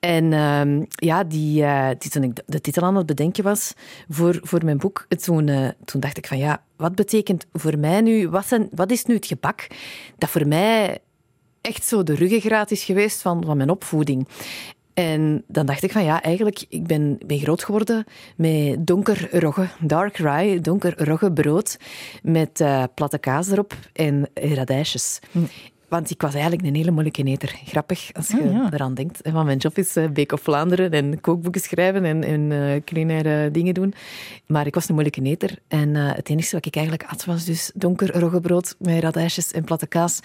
[0.00, 3.72] En uh, ja, die, uh, die, toen ik de titel aan het bedenken was
[4.08, 8.00] voor, voor mijn boek, toen, uh, toen dacht ik van ja, wat betekent voor mij
[8.00, 9.66] nu, wat, zijn, wat is nu het gebak
[10.18, 10.98] dat voor mij
[11.60, 14.28] echt zo de ruggengraat is geweest van, van mijn opvoeding.
[15.00, 18.04] En dan dacht ik van ja, eigenlijk, ik ben, ben groot geworden
[18.36, 21.76] met donker rogge, dark rye, donker rogge brood
[22.22, 25.18] met uh, platte kaas erop en radijsjes.
[25.30, 25.38] Hm.
[25.88, 27.60] Want ik was eigenlijk een hele moeilijke eter.
[27.64, 29.30] Grappig als je ah, eraan denkt.
[29.32, 33.50] Want mijn job is uh, Beek of Vlaanderen en kookboeken schrijven en, en uh, culinaire
[33.50, 33.94] dingen doen.
[34.46, 35.58] Maar ik was een moeilijke eter.
[35.68, 39.64] En uh, het enige wat ik eigenlijk at was dus donker roggebrood met radijsjes en
[39.64, 40.20] platte kaas.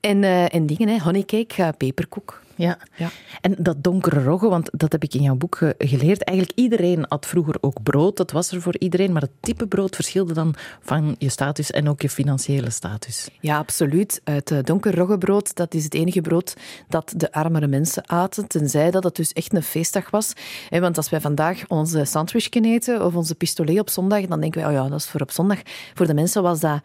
[0.00, 2.40] En, en dingen, hè, honeycake, peperkoek.
[2.60, 2.78] Ja.
[2.96, 3.10] ja.
[3.40, 6.24] En dat donkere rogge, want dat heb ik in jouw boek geleerd.
[6.24, 9.12] Eigenlijk iedereen had vroeger ook brood, dat was er voor iedereen.
[9.12, 13.28] Maar het type brood verschilde dan van je status en ook je financiële status.
[13.40, 14.20] Ja, absoluut.
[14.24, 16.56] Het donker roggebrood, dat is het enige brood
[16.88, 18.48] dat de armere mensen aten.
[18.48, 20.32] Tenzij dat het dus echt een feestdag was.
[20.70, 24.70] Want als wij vandaag onze sandwich eten of onze pistolet op zondag, dan denken wij,
[24.70, 25.58] oh ja, dat is voor op zondag.
[25.94, 26.80] Voor de mensen was dat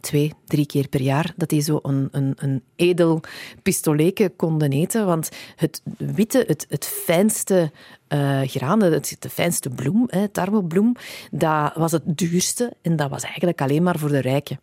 [0.00, 3.20] twee, drie keer per jaar, dat die zo een, een, een edel
[3.62, 5.06] pistoletje konden eten.
[5.06, 7.70] Want het witte, het, het fijnste
[8.08, 10.94] uh, graan, het, de fijnste bloem, hè, tarwebloem,
[11.30, 14.60] dat was het duurste en dat was eigenlijk alleen maar voor de rijken.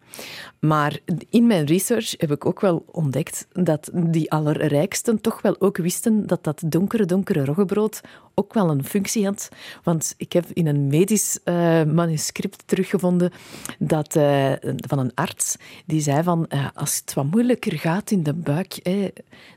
[0.60, 5.78] Maar in mijn research heb ik ook wel ontdekt dat die allerrijksten toch wel ook
[5.78, 8.02] wisten dat dat donkere, donkere roggebrood
[8.34, 9.50] ook wel een functie had.
[9.84, 13.32] Want ik heb in een medisch uh, manuscript teruggevonden
[13.80, 15.56] dat, uh, van een arts
[15.86, 18.80] die zei van als het wat moeilijker gaat in de buik,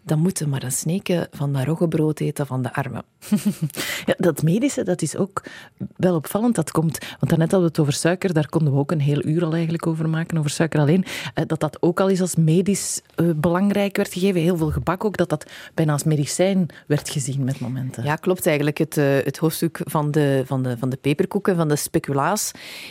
[0.04, 3.04] dan moeten maar een sneken van dat roggebrood eten van de armen.
[4.04, 5.42] Ja, dat medische, dat is ook
[5.96, 6.54] wel opvallend.
[6.54, 9.24] Dat komt, want daarnet hadden we het over suiker, daar konden we ook een heel
[9.24, 11.04] uur al eigenlijk over maken, over suiker alleen.
[11.34, 14.40] Eh, dat dat ook al eens als medisch eh, belangrijk werd gegeven.
[14.40, 18.04] Heel veel gebak ook, dat dat bijna als medicijn werd gezien met momenten.
[18.04, 18.78] Ja, klopt eigenlijk.
[18.78, 22.50] Het, uh, het hoofdstuk van de, van, de, van de peperkoeken, van de speculaas.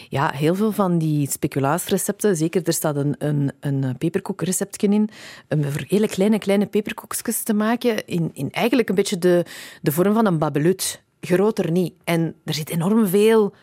[0.10, 5.10] Ja, heel veel van die speculaasrecepten, zeker er staat een, een, een peperkoekreceptje in,
[5.50, 9.46] om voor hele kleine, kleine peperkoekjes te maken, in, in eigenlijk een beetje de,
[9.82, 10.77] de vorm van een babelut.
[11.22, 11.94] Groter niet.
[12.04, 13.54] En er zit enorm veel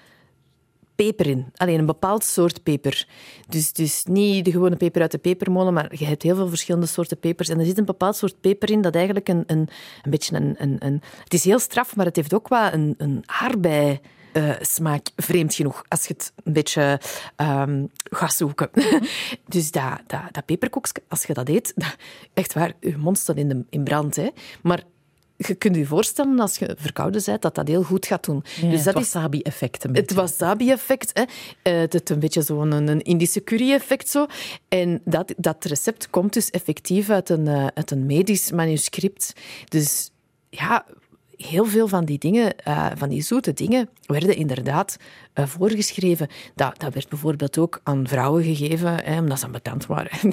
[0.94, 1.46] peper in.
[1.55, 3.09] Alleen een bepaald soort peper.
[3.48, 6.87] Dus, dus niet de gewone peper uit de pepermolen, maar je hebt heel veel verschillende
[6.87, 7.48] soorten pepers.
[7.48, 9.68] En er zit een bepaald soort peper in dat eigenlijk een, een,
[10.03, 11.03] een beetje een, een, een...
[11.24, 14.00] Het is heel straf, maar het heeft ook wel een, een aardbei...
[14.37, 17.00] Uh, smaak, vreemd genoeg, als je het een beetje
[17.37, 18.70] um, gaat zoeken.
[19.48, 21.74] dus dat, dat, dat peperkoekje, als je dat eet,
[22.35, 24.16] echt waar, je mond staat in, de, in brand.
[24.16, 24.29] Hè.
[24.62, 24.83] Maar
[25.46, 28.44] je kunt je voorstellen als je verkouden bent dat dat heel goed gaat doen.
[28.61, 29.83] Ja, dus dat het wasabi-effect.
[29.92, 31.11] Het wasabi-effect.
[31.12, 31.22] Hè.
[31.72, 34.09] Uh, het een beetje zo'n een Indische curry-effect.
[34.09, 34.26] Zo.
[34.68, 39.33] En dat, dat recept komt dus effectief uit een, uh, uit een medisch manuscript.
[39.68, 40.11] Dus
[40.50, 40.85] ja,
[41.37, 44.96] heel veel van die dingen, uh, van die zoete dingen, werden inderdaad
[45.35, 46.29] uh, voorgeschreven.
[46.55, 50.33] Dat, dat werd bijvoorbeeld ook aan vrouwen gegeven, hè, omdat ze bekend waren.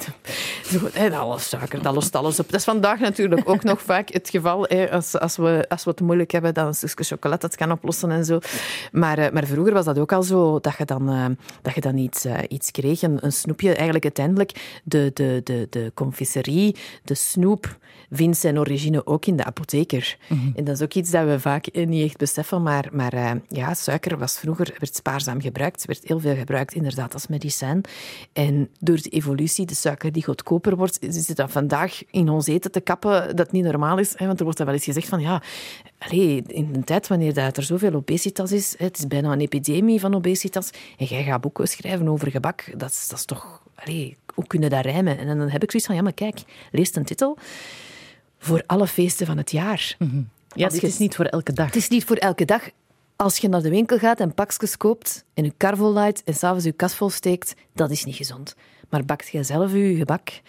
[0.70, 2.50] Zo, hè, dat alles suiker, dat lost alles op.
[2.50, 4.64] Dat is vandaag natuurlijk ook nog vaak het geval.
[4.68, 8.10] Hè, als, als, we, als we het moeilijk hebben, dan een chocolade dat kan oplossen
[8.10, 8.38] en zo.
[8.92, 11.96] Maar, uh, maar vroeger was dat ook al zo, dat je dan, dat je dan
[11.96, 13.74] iets, iets kreeg, een, een, snoepje.
[13.74, 17.78] Eigenlijk uiteindelijk de, de, de, de confiserie, de snoep,
[18.10, 20.16] vindt zijn origine ook in de apotheker.
[20.28, 20.52] Mm -hmm.
[20.56, 24.18] En dat is ook iets dat we vaak niet echt beseffen, maar, maar ja, suiker
[24.18, 27.80] was vroeger werd spaarzaam gebruikt, werd heel veel gebruikt inderdaad als medicijn.
[28.32, 32.46] En door de evolutie, de suiker die goedkoper wordt, is het dan vandaag in ons
[32.46, 34.12] eten te kappen dat niet normaal is.
[34.16, 34.26] Hè?
[34.26, 35.42] Want er wordt dan wel eens gezegd van ja,
[35.98, 40.00] allez, in een tijd wanneer dat er zoveel obesitas is, het is bijna een epidemie
[40.00, 43.60] van obesitas, en jij gaat boeken schrijven over gebak, dat is, dat is toch...
[43.74, 45.18] Allez, hoe kunnen dat rijmen?
[45.18, 47.38] En dan heb ik zoiets van, ja, maar kijk, lees een titel
[48.38, 49.94] voor alle feesten van het jaar.
[49.98, 50.28] Mm -hmm.
[50.54, 51.66] Ja, het is niet voor elke dag.
[51.66, 52.68] Het is niet voor elke dag.
[53.22, 56.64] Als je naar de winkel gaat en pakjes koopt en je kar vol en s'avonds
[56.64, 58.54] je kas vol steekt, dat is niet gezond.
[58.88, 60.40] Maar bakt jij zelf je gebak,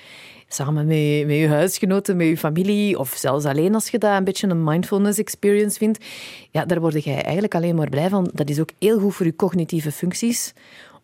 [0.47, 4.23] samen met, met je huisgenoten, met je familie, of zelfs alleen als je dat een
[4.23, 6.05] beetje een mindfulness experience vindt,
[6.51, 8.29] ja, daar word jij eigenlijk alleen maar blij van.
[8.33, 10.53] Dat is ook heel goed voor je cognitieve functies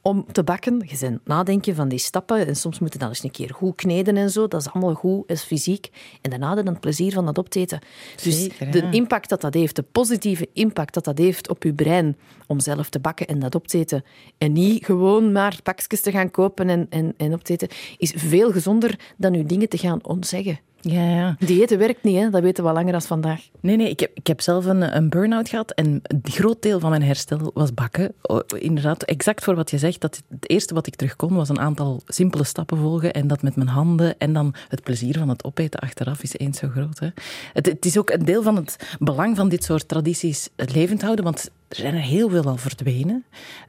[0.02, 0.82] om te bakken.
[0.86, 3.76] Je bent nadenken van die stappen en soms moet je dan eens een keer goed
[3.76, 4.48] kneden en zo.
[4.48, 5.90] Dat is allemaal goed, is fysiek.
[6.22, 7.80] En daarna dan het plezier van dat op te eten.
[8.24, 11.74] Dus Zeker, de impact dat dat heeft, de positieve impact dat dat heeft op je
[11.74, 14.04] brein om zelf te bakken en dat op te eten.
[14.38, 18.14] En niet gewoon maar pakjes te gaan kopen en, en, en op te eten, is
[18.16, 20.60] veel gezonder dan je dingen te gaan ontzeggen.
[20.82, 21.36] Ja, ja.
[21.40, 22.30] Diëten werkt niet, hè?
[22.30, 23.42] dat weten we langer dan vandaag.
[23.60, 26.80] Nee, nee, ik heb, ik heb zelf een, een burn-out gehad en een groot deel
[26.80, 28.14] van mijn herstel was bakken.
[28.60, 30.02] Inderdaad, exact voor wat je zegt.
[30.02, 33.42] Dat het eerste wat ik terug kon was een aantal simpele stappen volgen en dat
[33.42, 34.18] met mijn handen.
[34.18, 37.00] En dan het plezier van het opeten achteraf is eens zo groot.
[37.00, 37.08] Hè?
[37.54, 41.26] Het, het is ook een deel van het belang van dit soort tradities levend houden,
[41.26, 43.24] want er zijn er heel veel al verdwenen.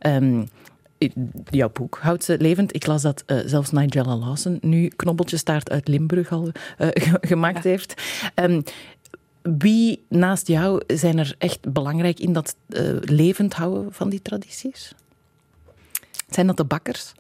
[0.07, 0.49] Um,
[1.51, 2.75] jouw boek houdt ze levend.
[2.75, 6.47] Ik las dat uh, zelfs Nigella Lawson nu knobbeltjestaart uit Limburg al
[6.79, 6.89] uh,
[7.21, 7.71] gemaakt ja.
[7.71, 8.03] heeft.
[8.35, 8.63] Um,
[9.43, 14.95] wie naast jou zijn er echt belangrijk in dat uh, levend houden van die tradities?
[16.29, 17.13] Zijn dat de bakkers?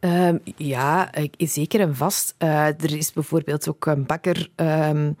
[0.00, 2.34] Um, ja, zeker en vast.
[2.38, 5.16] Uh, er is bijvoorbeeld ook een bakker um,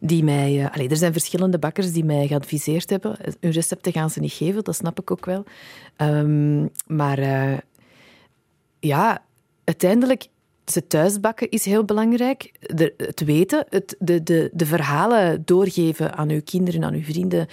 [0.00, 0.52] die mij...
[0.52, 3.16] Uh, er zijn verschillende bakkers die mij geadviseerd hebben.
[3.40, 5.44] Hun recepten gaan ze niet geven, dat snap ik ook wel.
[5.96, 7.58] Um, maar uh,
[8.80, 9.22] ja,
[9.64, 10.26] uiteindelijk...
[10.66, 12.52] Ze thuisbakken is heel belangrijk.
[12.96, 17.46] Het weten, het, de, de, de verhalen doorgeven aan uw kinderen, aan uw vrienden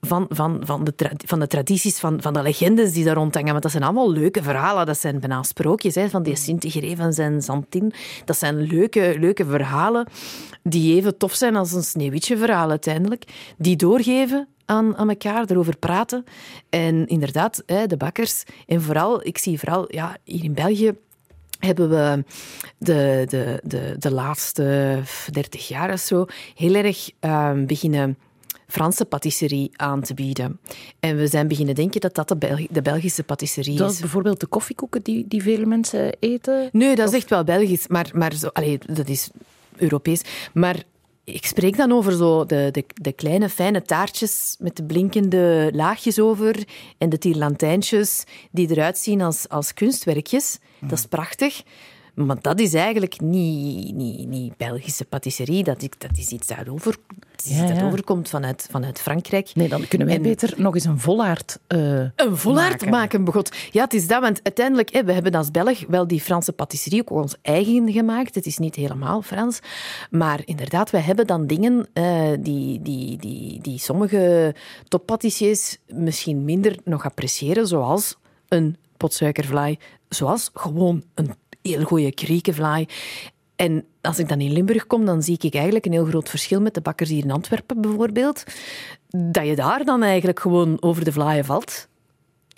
[0.00, 3.50] van, van, van, de, van de tradities, van, van de legendes die daar rondhangen.
[3.50, 4.86] Want dat zijn allemaal leuke verhalen.
[4.86, 7.92] Dat zijn bijna sprookjes hè, van die Sint-Grevens en Zantin.
[8.24, 10.06] Dat zijn leuke, leuke verhalen
[10.62, 13.24] die even tof zijn als een Sneeuwwitje-verhaal uiteindelijk.
[13.58, 16.24] Die doorgeven aan, aan elkaar, erover praten.
[16.70, 18.44] En inderdaad, hè, de bakkers.
[18.66, 20.92] En vooral, ik zie vooral ja, hier in België
[21.58, 22.24] hebben we
[22.78, 24.98] de, de, de, de laatste
[25.30, 28.18] dertig jaar of zo heel erg uh, beginnen
[28.70, 30.60] Franse patisserie aan te bieden.
[31.00, 33.78] En we zijn beginnen denken dat dat de, Belg de Belgische patisserie is.
[33.78, 36.68] Dat is bijvoorbeeld de koffiekoeken die, die vele mensen eten?
[36.72, 39.30] Nee, dat is echt wel Belgisch, maar, maar zo, allez, dat is
[39.76, 40.22] Europees.
[40.52, 40.82] Maar
[41.24, 46.18] ik spreek dan over zo de, de, de, kleine fijne taartjes met de blinkende laagjes
[46.18, 46.64] over
[46.98, 50.58] en de tierlantijntjes die eruit zien als, als kunstwerkjes.
[50.80, 51.62] Dat is prachtig.
[52.14, 55.64] Maar dat is eigenlijk niet, niet, niet Belgische patisserie.
[55.64, 56.96] Dat, dat is iets dat, over,
[57.68, 59.50] dat overkomt vanuit, vanuit Frankrijk.
[59.54, 62.90] Nee, dan kunnen wij beter nog eens een volaard uh, Een volaard maken.
[62.90, 63.56] maken, begot.
[63.70, 67.00] Ja, het is dat, want uiteindelijk, hè, we hebben als Belg wel die Franse patisserie
[67.00, 68.34] ook ons eigen gemaakt.
[68.34, 69.58] Het is niet helemaal Frans.
[70.10, 74.54] Maar inderdaad, wij hebben dan dingen uh, die, die, die, die sommige
[74.88, 78.16] toppatissiers misschien minder nog appreciëren, zoals
[78.48, 82.86] een potsuikervlaai, zoals gewoon een heel goede kriekenvlaai.
[83.56, 86.60] En als ik dan in Limburg kom, dan zie ik eigenlijk een heel groot verschil
[86.60, 88.44] met de bakkers hier in Antwerpen bijvoorbeeld.
[89.08, 91.88] Dat je daar dan eigenlijk gewoon over de vlaaien valt.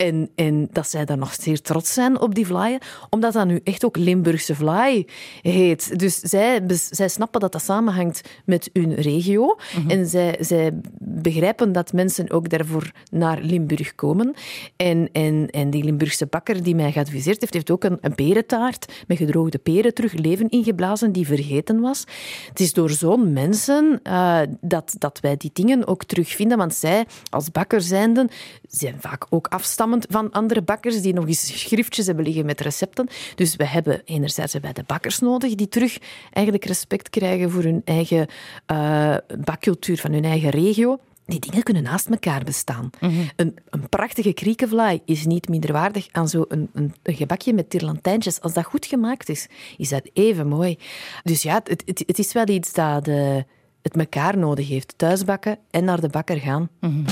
[0.03, 3.59] En, en dat zij daar nog zeer trots zijn op die vlaaien, omdat dat nu
[3.63, 5.07] echt ook Limburgse vlaai
[5.41, 5.99] heet.
[5.99, 9.57] Dus zij, zij snappen dat dat samenhangt met hun regio.
[9.77, 9.89] Mhm.
[9.89, 14.33] En zij, zij begrijpen dat mensen ook daarvoor naar Limburg komen.
[14.75, 19.03] En, en, en die Limburgse bakker die mij geadviseerd heeft, heeft ook een, een perentaart
[19.07, 22.03] met gedroogde peren terug leven ingeblazen die vergeten was.
[22.49, 27.05] Het is door zo'n mensen uh, dat, dat wij die dingen ook terugvinden, want zij
[27.29, 28.29] als bakker zijnde
[28.67, 29.47] zijn vaak ook
[29.93, 33.07] afstand van andere bakkers die nog eens schriftjes hebben liggen met recepten.
[33.35, 35.97] Dus we hebben enerzijds hebben de bakkers nodig die terug
[36.31, 38.27] eigenlijk respect krijgen voor hun eigen
[38.71, 40.99] uh, bakcultuur van hun eigen regio.
[41.25, 42.89] Die dingen kunnen naast elkaar bestaan.
[42.99, 43.13] Mhm.
[43.35, 47.69] een, een, prachtige kriekenvlaai is niet minder waardig aan zo'n een, een, een, gebakje met
[47.69, 48.41] tirlantijntjes.
[48.41, 50.77] Als dat goed gemaakt is, is dat even mooi.
[51.23, 54.93] Dus ja, het, het, het is wel iets dat de, eh, het elkaar nodig heeft.
[54.97, 56.69] Thuisbakken en naar de bakker gaan.
[56.79, 57.05] Mm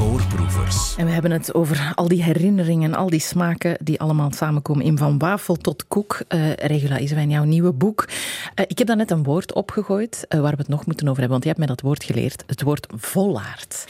[0.00, 0.96] Voorproevers.
[0.96, 4.98] En we hebben het over al die herinneringen, al die smaken die allemaal samenkomen in
[4.98, 6.20] Van Wafel tot Koek.
[6.28, 8.08] Uh, Regula Isewijn, jouw nieuwe boek.
[8.08, 11.20] Uh, ik heb daar net een woord opgegooid uh, waar we het nog moeten over
[11.20, 12.44] hebben, want je hebt mij dat woord geleerd.
[12.46, 13.84] Het woord vollaard.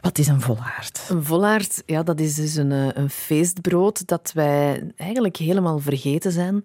[0.00, 1.06] Wat is een vollaard?
[1.08, 6.64] Een vollaard, ja, dat is dus een, een feestbrood dat wij eigenlijk helemaal vergeten zijn.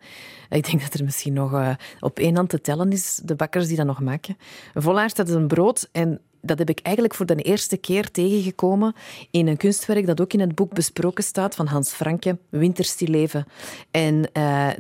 [0.50, 3.78] Ik denk dat er misschien nog op één hand te tellen is, de bakkers die
[3.78, 4.38] dat nog maken.
[4.74, 8.12] Een vollaard, dat is een brood en dat heb ik eigenlijk voor de eerste keer
[8.12, 8.96] tegengekomen
[9.32, 13.46] in een kunstwerk dat ook in het boek besproken staat van Hans Franke, Winterstilleven.
[13.92, 14.24] En uh,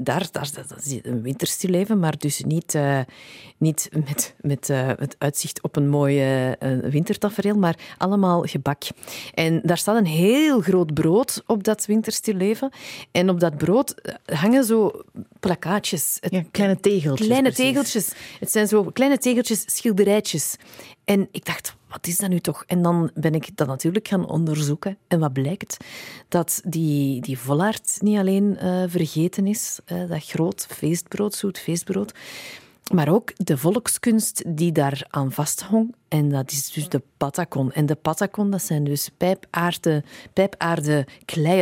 [0.01, 2.99] daar, daar dat is een winterstilleven, maar dus niet, uh,
[3.57, 6.09] niet met, met uh, het uitzicht op een mooi
[6.81, 8.83] wintertafereel, maar allemaal gebak.
[9.33, 12.71] En daar staat een heel groot brood op dat winterstilleven.
[13.11, 13.95] En op dat brood
[14.25, 14.91] hangen zo
[15.39, 16.17] plakkaatjes.
[16.29, 17.27] Ja, kleine tegeltjes.
[17.27, 18.11] Kleine tegeltjes.
[18.39, 20.55] Het zijn zo kleine tegeltjes, schilderijtjes.
[21.03, 22.63] En ik dacht, wat is dat nu toch?
[22.67, 24.97] En dan ben ik dat natuurlijk gaan onderzoeken.
[25.07, 25.77] En wat blijkt?
[26.27, 27.37] Dat die, die
[28.01, 32.13] niet alleen uh, vergeten is, uh, dat groot feestbrood, zoet feestbrood,
[32.93, 35.95] maar ook de volkskunst die daar aan vasthong.
[36.07, 37.71] En dat is dus de patakon.
[37.71, 41.07] En de patakon, dat zijn dus pijpaarde, pijpaarde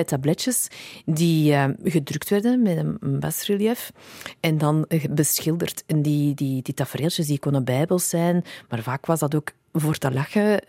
[0.05, 0.67] tabletjes
[1.05, 3.91] die uh, gedrukt werden met een basrelief
[4.39, 5.83] en dan beschilderd.
[5.85, 9.97] En die, die, die tafereeltjes die konden bijbels zijn, maar vaak was dat ook voor
[9.97, 10.61] te lachen.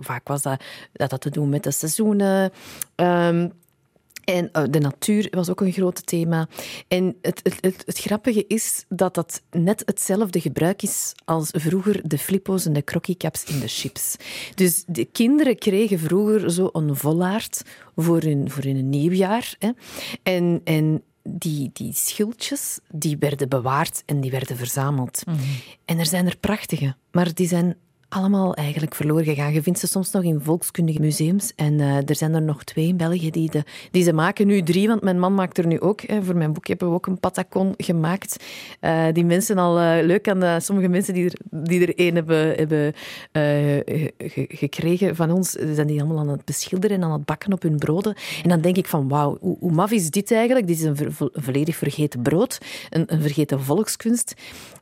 [0.00, 2.52] Vaak, was dat, dat te doen met de seizoenen.
[2.96, 3.52] Um,
[4.28, 6.48] en uh, de natuur was ook een groot thema.
[6.88, 12.08] En het, het, het, het, grappige is dat dat net hetzelfde gebruik is als vroeger
[12.08, 14.16] de flippo's en de croquis in de chips.
[14.54, 17.62] Dus de kinderen kregen vroeger zo een vollaard
[17.96, 19.54] voor hun, voor hun nieuwjaar.
[19.58, 19.70] Hè.
[20.22, 25.22] En, en die, die schildjes die werden bewaard en die werden verzameld.
[25.26, 25.44] Mm -hmm.
[25.84, 27.76] En er zijn er prachtige, maar die zijn
[28.08, 29.52] allemaal eigenlijk verloren gegaan.
[29.52, 31.52] Je vindt ze soms nog in volkskundige museums.
[31.56, 34.46] En uh, er zijn er nog twee in België die, de, die ze maken.
[34.46, 36.00] Nu drie, want mijn man maakt er nu ook.
[36.00, 36.22] Hè.
[36.22, 38.44] Voor mijn boek hebben we ook een patacon gemaakt.
[38.80, 42.14] Uh, die mensen al uh, leuk aan de, sommige mensen die er, die er één
[42.14, 42.94] hebben, hebben
[44.18, 47.62] ge, gekregen van ons, zijn die allemaal aan het beschilderen en aan het bakken op
[47.62, 48.14] hun broden.
[48.42, 50.66] En dan denk ik van, wauw, hoe, hoe maf is dit eigenlijk?
[50.66, 50.96] Dit is een
[51.32, 52.58] volledig vergeten brood,
[52.90, 54.34] een, een vergeten volkskunst.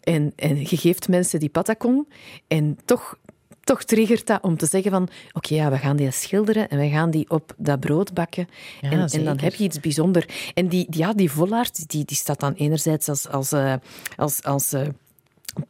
[0.07, 2.09] En, en je geeft mensen die patacon
[2.47, 3.19] en toch
[3.61, 6.88] toch triggert dat om te zeggen van oké, ja, we gaan die schilderen en we
[6.88, 8.49] gaan die op dat brood bakken.
[8.81, 10.53] Ja, en, en, dan heb je iets bijzonders.
[10.55, 13.75] En die, ja, die volaard, die, die staat dan enerzijds als, als, uh,
[14.16, 14.87] als, als uh,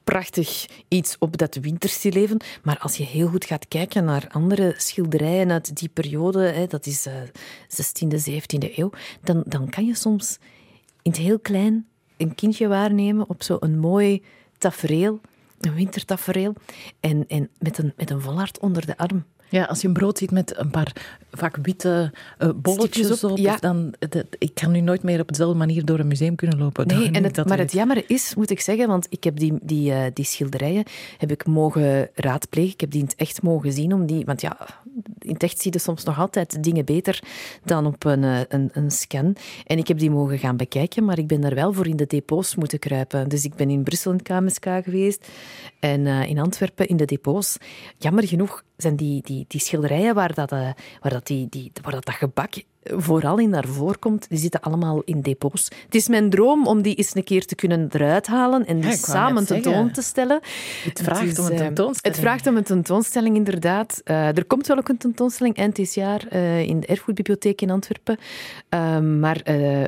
[0.05, 2.41] prachtig iets op dat winterstileven.
[2.63, 6.87] Maar als je heel goed gaat kijken naar andere schilderijen uit die periode, hè, dat
[6.87, 7.15] is uh,
[7.69, 8.91] 16e, 17e eeuw,
[9.23, 10.39] dan, dan kan je soms
[11.03, 14.23] in het heel klein een kindje waarnemen op zo'n mooi
[14.59, 15.21] tafereel
[15.61, 16.55] een wintertafereel.
[17.01, 19.25] En, en met, een, met een vollaard onder de arm.
[19.49, 20.93] Ja, als je een brood ziet met een paar
[21.33, 23.57] vaak witte uh, bolletjes op, ja.
[23.57, 23.95] dan,
[24.39, 26.87] ik kan nu nooit meer op dezelfde manier door een museum kunnen lopen.
[26.87, 29.91] Nee, en het, maar het jammer is, moet ik zeggen, want ik heb die, die,
[29.91, 30.85] uh, die schilderijen
[31.19, 32.73] heb ik mogen raadplegen.
[32.73, 34.57] Ik heb die in het echt mogen zien, om die, want ja,
[35.27, 37.23] in het zie je soms nog altijd dingen beter
[37.65, 39.37] dan op een, eh, een, een, scan.
[39.65, 42.07] En ik heb die mogen gaan bekijken, maar ik ben daar wel voor in de
[42.07, 43.29] depots moeten kruipen.
[43.29, 45.29] Dus ik ben in Brussel in KMSK geweest
[45.81, 47.57] en uh, in Antwerpen in de depots.
[47.99, 51.93] Jammer genoeg zijn die, die, die schilderijen waar dat, uh, waar dat, die, die, waar
[51.93, 52.55] dat, dat gebak
[52.95, 55.69] vooral in naar voren komt, die zitten allemaal in depots.
[55.85, 58.91] Het is mijn droom om die eens een keer te kunnen eruit halen en die
[58.91, 60.41] ja, samen tentoon te stellen.
[60.85, 62.17] Het vraagt om een tentoonstelling.
[62.17, 64.01] Het vraagt om een tentoonstelling, inderdaad.
[64.05, 67.71] Uh, er komt wel ook een tentoonstelling eind dit jaar uh, in de Erfgoedbibliotheek in
[67.71, 68.19] Antwerpen.
[68.75, 69.43] Uh, maar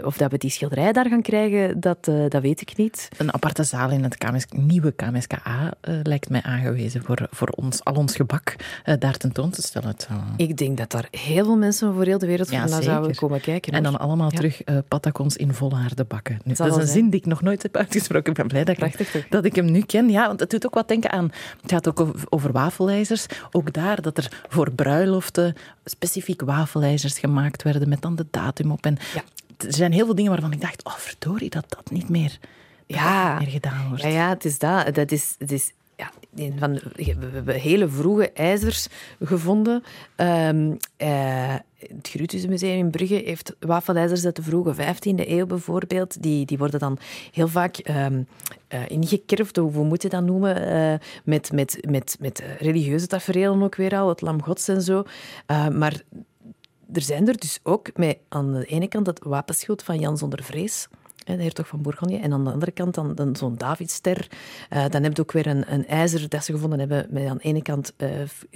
[0.04, 3.08] of dat we die schilderij daar gaan krijgen, dat, dat weet ik niet.
[3.16, 7.94] Een aparte zaal in het KMS, nieuwe KMSKA lijkt mij aangewezen voor, voor ons, al
[7.94, 8.56] ons gebak
[8.98, 9.96] daar tentoon te stellen.
[10.36, 13.40] Ik denk dat daar heel veel mensen over heel de wereld ja, van zouden komen
[13.40, 13.72] kijken.
[13.72, 16.38] En dan allemaal terug uh, patacons in volle aarde bakken.
[16.44, 18.30] Nu, dat is een zin die ik nog nooit heb uitgesproken.
[18.30, 20.10] Ik ben blij dat ik, dat ik hem nu ken.
[20.10, 21.32] Ja, want het doet ook wat denken aan...
[21.60, 23.26] Het gaat ook over wafelijzers.
[23.50, 28.84] Ook daar dat er voor bruiloften specifiek wafelijzers gemaakt werden met dan de datum op.
[28.84, 28.98] En
[29.56, 32.38] er zijn heel veel dingen waarvan ik dacht, oh verdorie, dat dat niet meer,
[32.86, 33.38] ja.
[33.38, 34.02] meer gedaan wordt.
[34.02, 34.94] Ja, ja, het is dat.
[34.94, 35.34] Dat is...
[35.38, 36.10] Het is ja,
[36.58, 38.86] van, we hebben hele vroege ijzers
[39.22, 39.82] gevonden.
[40.16, 46.22] Um, uh, het Grutusmuseum in Brugge heeft wafelijzers uit de vroege 15e eeuw bijvoorbeeld.
[46.22, 46.98] Die, die worden dan
[47.32, 48.26] heel vaak um,
[48.88, 53.96] ingekerfd, hoe moet je dat noemen, uh, met, met, met, met religieuze tafereelen ook weer
[53.96, 55.04] al, het lam gods en zo.
[55.72, 56.02] maar
[56.92, 60.42] er zijn er dus ook met aan de ene kant het wapenschild van Jan zonder
[60.42, 60.88] vrees
[61.36, 62.18] de hertog van Bourgogne.
[62.18, 64.28] En aan de andere kant dan, zo'n Davidster.
[64.72, 67.36] Uh, dan heb je ook weer een, een ijzer dat ze gevonden hebben met aan
[67.36, 68.08] de ene kant uh,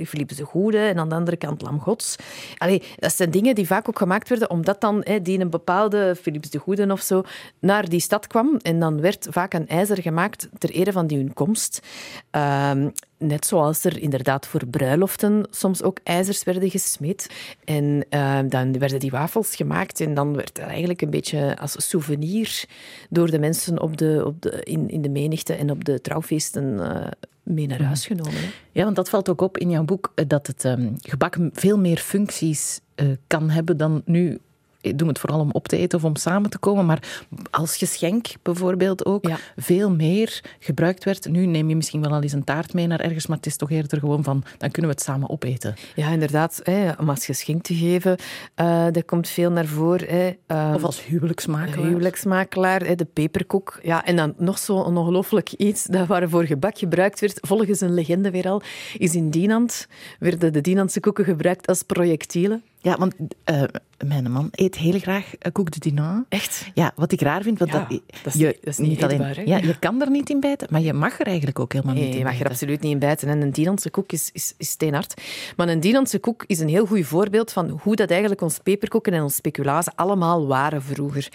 [0.06, 2.16] Philips de Goede en aan de andere kant Lam Gods.
[2.58, 6.50] Allee, dat zijn dingen die vaak ook gemaakt werden omdat dan die een bepaalde Philips
[6.50, 7.22] de Goede of zo
[7.58, 8.56] naar die stad kwam.
[8.56, 11.80] En dan werd vaak een ijzer gemaakt ter ere van die hun komst.
[12.37, 12.70] Uh,
[13.22, 17.26] net zoals er inderdaad voor bruiloften soms ook ijzers werden gesmeed.
[17.64, 21.88] En uh, dan werden die wafels gemaakt en dan werd er eigenlijk een beetje als
[21.88, 22.64] souvenir
[23.11, 26.64] door de mensen op de, op de, in, in de menigte en op de trouwfeesten
[26.64, 27.06] uh,
[27.42, 28.35] mee naar huis genomen.
[28.35, 28.48] Hè?
[28.72, 31.78] Ja, want dat valt ook op in jouw boek, eh, dat het um, gebak veel
[31.78, 34.38] meer functies uh, kan hebben dan nu
[34.82, 37.76] ik doe het vooral om op te eten of om samen te komen, maar als
[37.76, 39.24] geschenk bijvoorbeeld ook
[39.56, 41.30] veel meer gebruikt werd.
[41.30, 43.56] Nu neem je misschien wel al eens een taart mee naar ergens, maar het is
[43.56, 45.74] toch eerder gewoon van, dan kunnen we het samen opeten.
[45.94, 46.60] Ja, inderdaad.
[46.62, 48.16] Hè, om als geschenk te geven,
[48.60, 50.08] uh, dat komt veel naar voren.
[50.08, 50.36] Hè.
[50.48, 51.86] Uh, of als huwelijksmakelaar.
[51.86, 53.78] Huwelijksmakelaar, hè, de peperkoek.
[53.82, 58.30] Ja, en dan nog zo'n ongelooflijk iets dat waarvoor gebak gebruikt werd, volgens een legende
[58.30, 58.62] weer al,
[58.98, 59.86] is in Dinant
[60.18, 62.62] werden de Dinantse koeken gebruikt als projectielen.
[62.82, 63.14] Ja, want
[63.50, 63.62] uh,
[64.06, 66.24] mijn man eet heel graag uh, koek de dinan.
[66.28, 66.70] Echt?
[66.74, 67.58] Ja, wat ik raar vind.
[67.58, 70.30] Want ja, dat, dat, is, je, dat is niet, alleen, ja, Je kan er niet
[70.30, 72.48] in bijten, maar je mag er eigenlijk ook helemaal nee, niet in je mag er
[72.48, 73.28] absoluut niet in bijten.
[73.28, 75.20] En een Dinantse koek is, is, is steenhard.
[75.56, 79.12] Maar een Dinantse koek is een heel goed voorbeeld van hoe dat eigenlijk ons peperkoeken
[79.12, 81.28] en ons speculazen allemaal waren vroeger.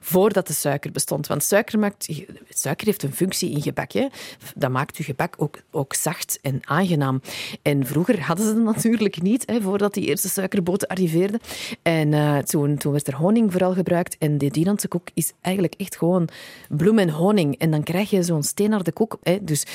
[0.00, 1.26] Voordat de suiker bestond.
[1.26, 2.08] Want suiker, maakt,
[2.48, 3.92] suiker heeft een functie in gebak.
[3.92, 4.06] Hè.
[4.54, 7.20] Dat maakt je gebak ook, ook zacht en aangenaam.
[7.62, 11.40] En vroeger hadden ze dat natuurlijk niet, hè, voordat die eerste suikerboten arriveerden.
[11.82, 14.16] En uh, toen, toen werd er honing vooral gebruikt.
[14.18, 16.28] En de Dinantse koek is eigenlijk echt gewoon
[16.68, 17.58] bloem en honing.
[17.58, 19.16] En dan krijg je zo'n steenharde koek.
[19.22, 19.38] Hè.
[19.42, 19.66] Dus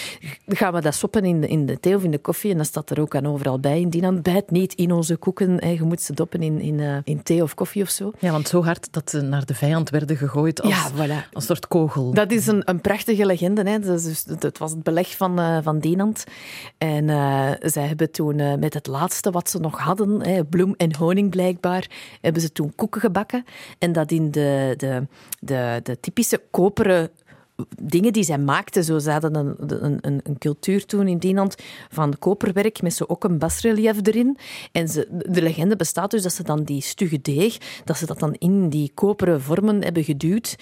[0.48, 2.52] gaan we dat soppen in de, in de thee of in de koffie.
[2.52, 4.24] En dat staat er ook aan overal bij in Dinant.
[4.24, 5.64] Bijt niet in onze koeken.
[5.64, 5.70] Hè.
[5.70, 8.12] Je moet ze doppen in, in, uh, in thee of koffie of zo.
[8.20, 11.30] Ja, want zo hard dat ze naar de vijand werden gegooid als, ja, voilà.
[11.32, 12.14] een soort kogel.
[12.14, 13.70] Dat is een, een prachtige legende.
[13.70, 13.80] Hè.
[13.80, 16.24] Dat, dus, was het beleg van, uh, van Dinant.
[16.78, 17.08] En
[17.62, 21.90] zij hebben toen met het laatste wat ze nog hadden, hè, bloem en honing blijkbaar,
[22.22, 23.46] hebben ze toen koeken gebakken.
[23.78, 25.08] En dat in de, de,
[25.40, 27.10] de, de typische koperen
[27.82, 28.84] dingen die zij maakten.
[28.84, 29.56] Zo, ze hadden een,
[30.02, 31.56] een, een cultuur toen in Dinant
[31.90, 34.38] van koperwerk met zo ook een basrelief erin.
[34.72, 38.20] En ze, de legende bestaat dus dat ze dan die stugge deeg, dat ze dat
[38.20, 40.56] dan in die koperen vormen hebben geduwd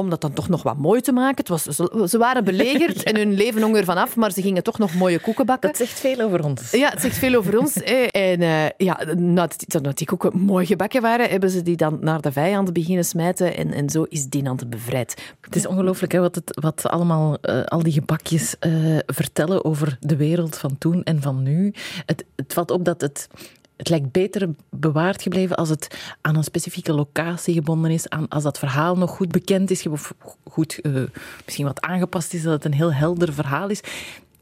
[0.00, 1.36] om dat dan toch nog wat mooi te maken.
[1.36, 1.62] Het was,
[2.10, 5.18] ze, waren belegerd en hun leven hong ervan af, maar ze gingen toch nog mooie
[5.18, 5.68] koeken bakken.
[5.68, 6.70] Dat zegt veel over ons.
[6.70, 7.78] Ja, het zegt veel over ons.
[8.10, 12.32] En uh, ja, nadat die koeken mooi gebakken waren, hebben ze die dan naar de
[12.32, 15.34] vijand beginnen smijten en, en zo is Dinant bevrijd.
[15.40, 20.16] Het is ongelooflijk wat, het, wat allemaal, uh, al die gebakjes uh, vertellen over de
[20.16, 21.74] wereld van toen en van nu.
[22.06, 23.28] Het, het valt op dat het
[23.80, 28.42] het lijkt beter bewaard gebleven als het aan een specifieke locatie gebonden is, aan, als
[28.42, 30.14] dat verhaal nog goed bekend is, of
[30.44, 31.02] goed, uh,
[31.44, 33.80] misschien wat aangepast is, dat het een heel helder verhaal is.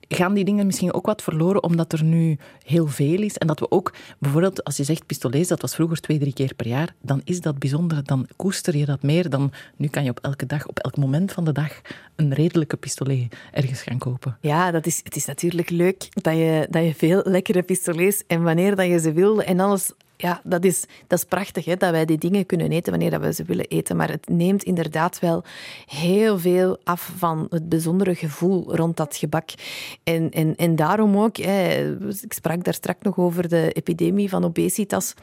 [0.08, 3.36] Gaan die dingen misschien ook wat verloren omdat er nu heel veel is.
[3.36, 6.54] En dat we ook, bijvoorbeeld als je zegt pistolees, dat was vroeger twee, drie keer
[6.54, 10.10] per jaar, dan is dat bijzonder, dan koester je dat meer dan nu kan je
[10.10, 11.80] op elke dag, op elk moment van de dag
[12.16, 14.38] een redelijke pistolet ergens gaan kopen.
[14.40, 18.42] Ja, dat is, het is natuurlijk leuk dat je, dat je veel lekkere pistolets en
[18.42, 21.90] wanneer dat je ze wil en alles ja, dat is, dat is prachtig hè, dat
[21.90, 23.96] wij die dingen kunnen eten wanneer dat we ze willen eten.
[23.96, 25.44] Maar het neemt inderdaad wel
[25.86, 29.50] heel veel af van het bijzondere gevoel rond dat gebak.
[30.02, 31.90] En, en, en daarom ook, hè,
[32.22, 35.14] ik sprak daar straks nog over de epidemie van obesitas.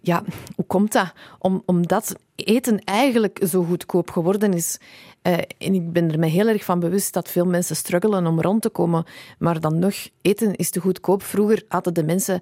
[0.00, 0.22] Ja,
[0.56, 1.12] hoe komt dat?
[1.38, 4.78] Om, omdat eten eigenlijk zo goedkoop geworden is.
[5.22, 8.40] Uh, en ik ben er me heel erg van bewust dat veel mensen struggelen om
[8.40, 9.04] rond te komen.
[9.38, 11.22] Maar dan nog, eten is te goedkoop.
[11.22, 12.40] Vroeger hadden de mensen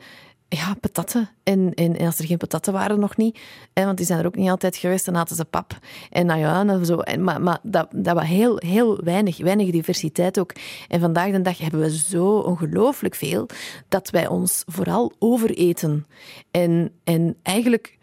[0.56, 1.28] ja, patatten.
[1.42, 3.38] En, en, als er geen patatten waren, nog niet.
[3.72, 5.04] Want die zijn er ook niet altijd geweest.
[5.04, 5.78] Dan hadden ze pap.
[6.10, 6.98] En nou ja, zo.
[6.98, 9.38] En, maar maar dat, dat was heel, heel weinig.
[9.38, 10.52] Weinig diversiteit ook.
[10.88, 13.46] En vandaag de dag hebben we zo ongelooflijk veel
[13.88, 16.06] dat wij ons vooral overeten.
[16.50, 17.98] En, en eigenlijk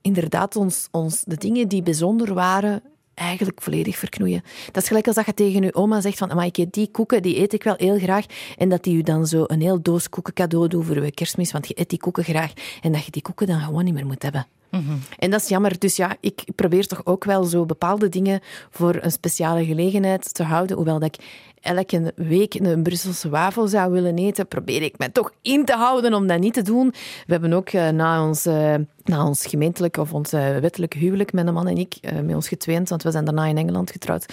[0.00, 2.82] inderdaad ons, ons de dingen die bijzonder waren
[3.22, 4.42] eigenlijk volledig verknoeien.
[4.72, 6.90] Dat is gelijk als dat je tegen je oma zegt van, maar ik eet die
[6.90, 8.24] koeken, die eet ik wel heel graag.
[8.56, 11.52] En dat die je dan zo een heel doos koeken cadeau doet voor je kerstmis,
[11.52, 12.52] want je eet die koeken graag.
[12.80, 14.46] En dat je die koeken dan gewoon niet meer moet hebben.
[14.70, 14.92] Mhm.
[15.18, 15.78] En dat is jammer.
[15.78, 20.42] Dus ja, ik probeer toch ook wel zo bepaalde dingen voor een speciale gelegenheid te
[20.42, 20.76] houden.
[20.76, 21.24] Hoewel dat ik
[21.62, 26.14] elke week een Brusselse wafel zou willen eten, probeer ik mij toch in te houden
[26.14, 26.90] om dat niet te doen.
[27.26, 28.46] We hebben ook uh, na ons...
[28.46, 32.48] Uh, na ons gemeentelijk of ons uh, wettelijk huwelijk, mijn man en ik, met ons
[32.48, 34.26] getweend, want we zijn daarna in Engeland getrouwd,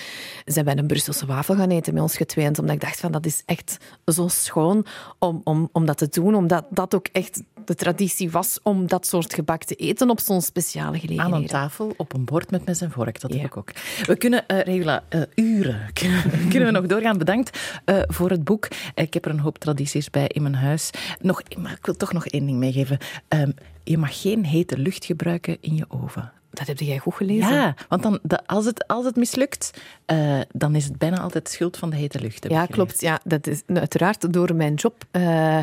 [0.45, 3.25] zijn wij een Brusselse wafel gaan eten met ons getweend, omdat ik dacht van, dat
[3.25, 4.85] is echt zo schoon
[5.19, 9.07] om, om, om dat te doen, omdat dat ook echt de traditie was om dat
[9.07, 11.33] soort gebak te eten op zo'n speciale gelegenheid.
[11.33, 13.71] Aan een tafel, op een bord met mes en vork, dat heb ik ook.
[14.05, 15.03] We kunnen, uh, Regula,
[15.35, 15.93] uren
[16.51, 18.67] kunnen we nog doorgaan bedankt uh, voor het boek.
[18.95, 20.89] Ik heb er een hoop tradities bij in mijn huis.
[21.21, 22.97] Nog, maar ik wil toch nog één ding meegeven.
[23.27, 23.53] Um,
[23.83, 26.31] je mag geen hete lucht gebruiken in je oven.
[26.51, 27.53] Dat heb jij goed gelezen.
[27.53, 29.81] Ja, want dan, als, het, als het mislukt,
[30.11, 32.49] uh, dan is het bijna altijd schuld van de hete lucht.
[32.49, 33.01] Ja, klopt.
[33.01, 35.03] Ja, dat is uiteraard door mijn job.
[35.11, 35.59] Uh,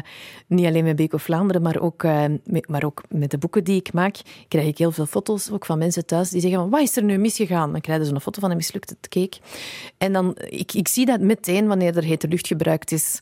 [0.47, 3.77] niet alleen met Beko Vlaanderen, maar ook, uh, met, maar ook met de boeken die
[3.77, 4.17] ik maak,
[4.49, 7.19] krijg ik heel veel foto's ook van mensen thuis die zeggen: Wat is er nu
[7.19, 7.73] misgegaan?
[7.73, 9.39] Dan krijgen ze een foto van een mislukte cake.
[9.99, 13.19] En dan, ik, ik zie dat meteen wanneer er hete lucht gebruikt is.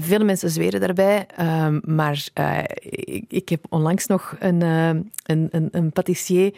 [0.00, 2.28] veel mensen zweren daarbij, ehm, maar
[2.80, 6.54] ik, ik, heb onlangs nog een, een, een, een patissier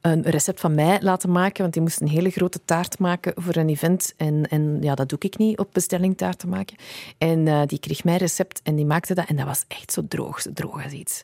[0.00, 3.56] een recept van mij laten maken, want die moest een hele grote taart maken voor
[3.56, 4.14] een event.
[4.16, 6.76] En, en ja, dat doe ik niet, op bestelling taart te maken.
[7.18, 9.26] En uh, die kreeg mijn recept en die maakte dat.
[9.26, 11.22] En dat was echt zo droog, zo droog als iets.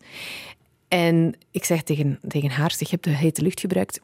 [0.89, 4.01] En ik zeg tegen, tegen haar, zeg, je hebt de hete lucht gebruikt.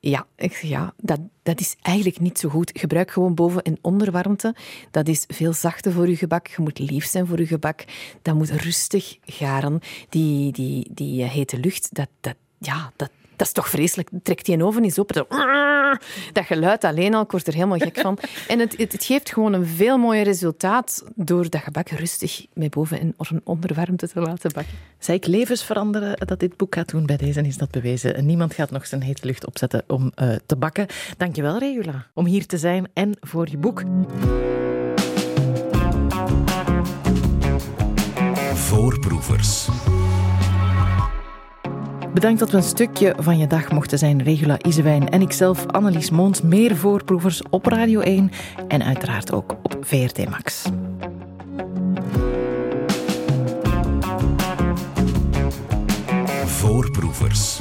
[0.00, 2.70] Ja, ik zeg, ja dat, dat is eigenlijk niet zo goed.
[2.74, 4.54] Gebruik gewoon boven- en onderwarmte.
[4.90, 6.46] Dat is veel zachter voor je gebak.
[6.46, 7.84] Je moet lief zijn voor je gebak.
[8.22, 9.80] Dat moet rustig garen.
[10.08, 13.10] Die, die, die hete lucht, dat, dat, ja, dat,
[13.42, 14.08] dat is toch vreselijk.
[14.22, 15.26] Trekt die een oven eens open.
[16.32, 18.18] Dat geluid alleen al, ik word er helemaal gek van.
[18.48, 23.00] En het, het, geeft gewoon een veel mooier resultaat door dat gebak rustig met boven-
[23.00, 23.14] en
[23.44, 24.74] onderwarmte te laten bakken.
[24.98, 27.06] Zij ik levens veranderen dat dit boek gaat doen?
[27.06, 28.26] Bij deze is dat bewezen.
[28.26, 30.86] Niemand gaat nog zijn hete lucht opzetten om uh, te bakken.
[31.16, 33.82] Dankjewel, Regula, om hier te zijn en voor je boek.
[38.54, 39.68] Voorproevers.
[42.14, 46.10] Bedankt dat we een stukje van je dag mochten zijn, Regula Isewijn en ikzelf, Annelies
[46.10, 46.42] Moons.
[46.42, 48.30] Meer voorproevers op Radio 1
[48.68, 50.64] en uiteraard ook op VRT Max.
[56.46, 57.60] Voorproevers.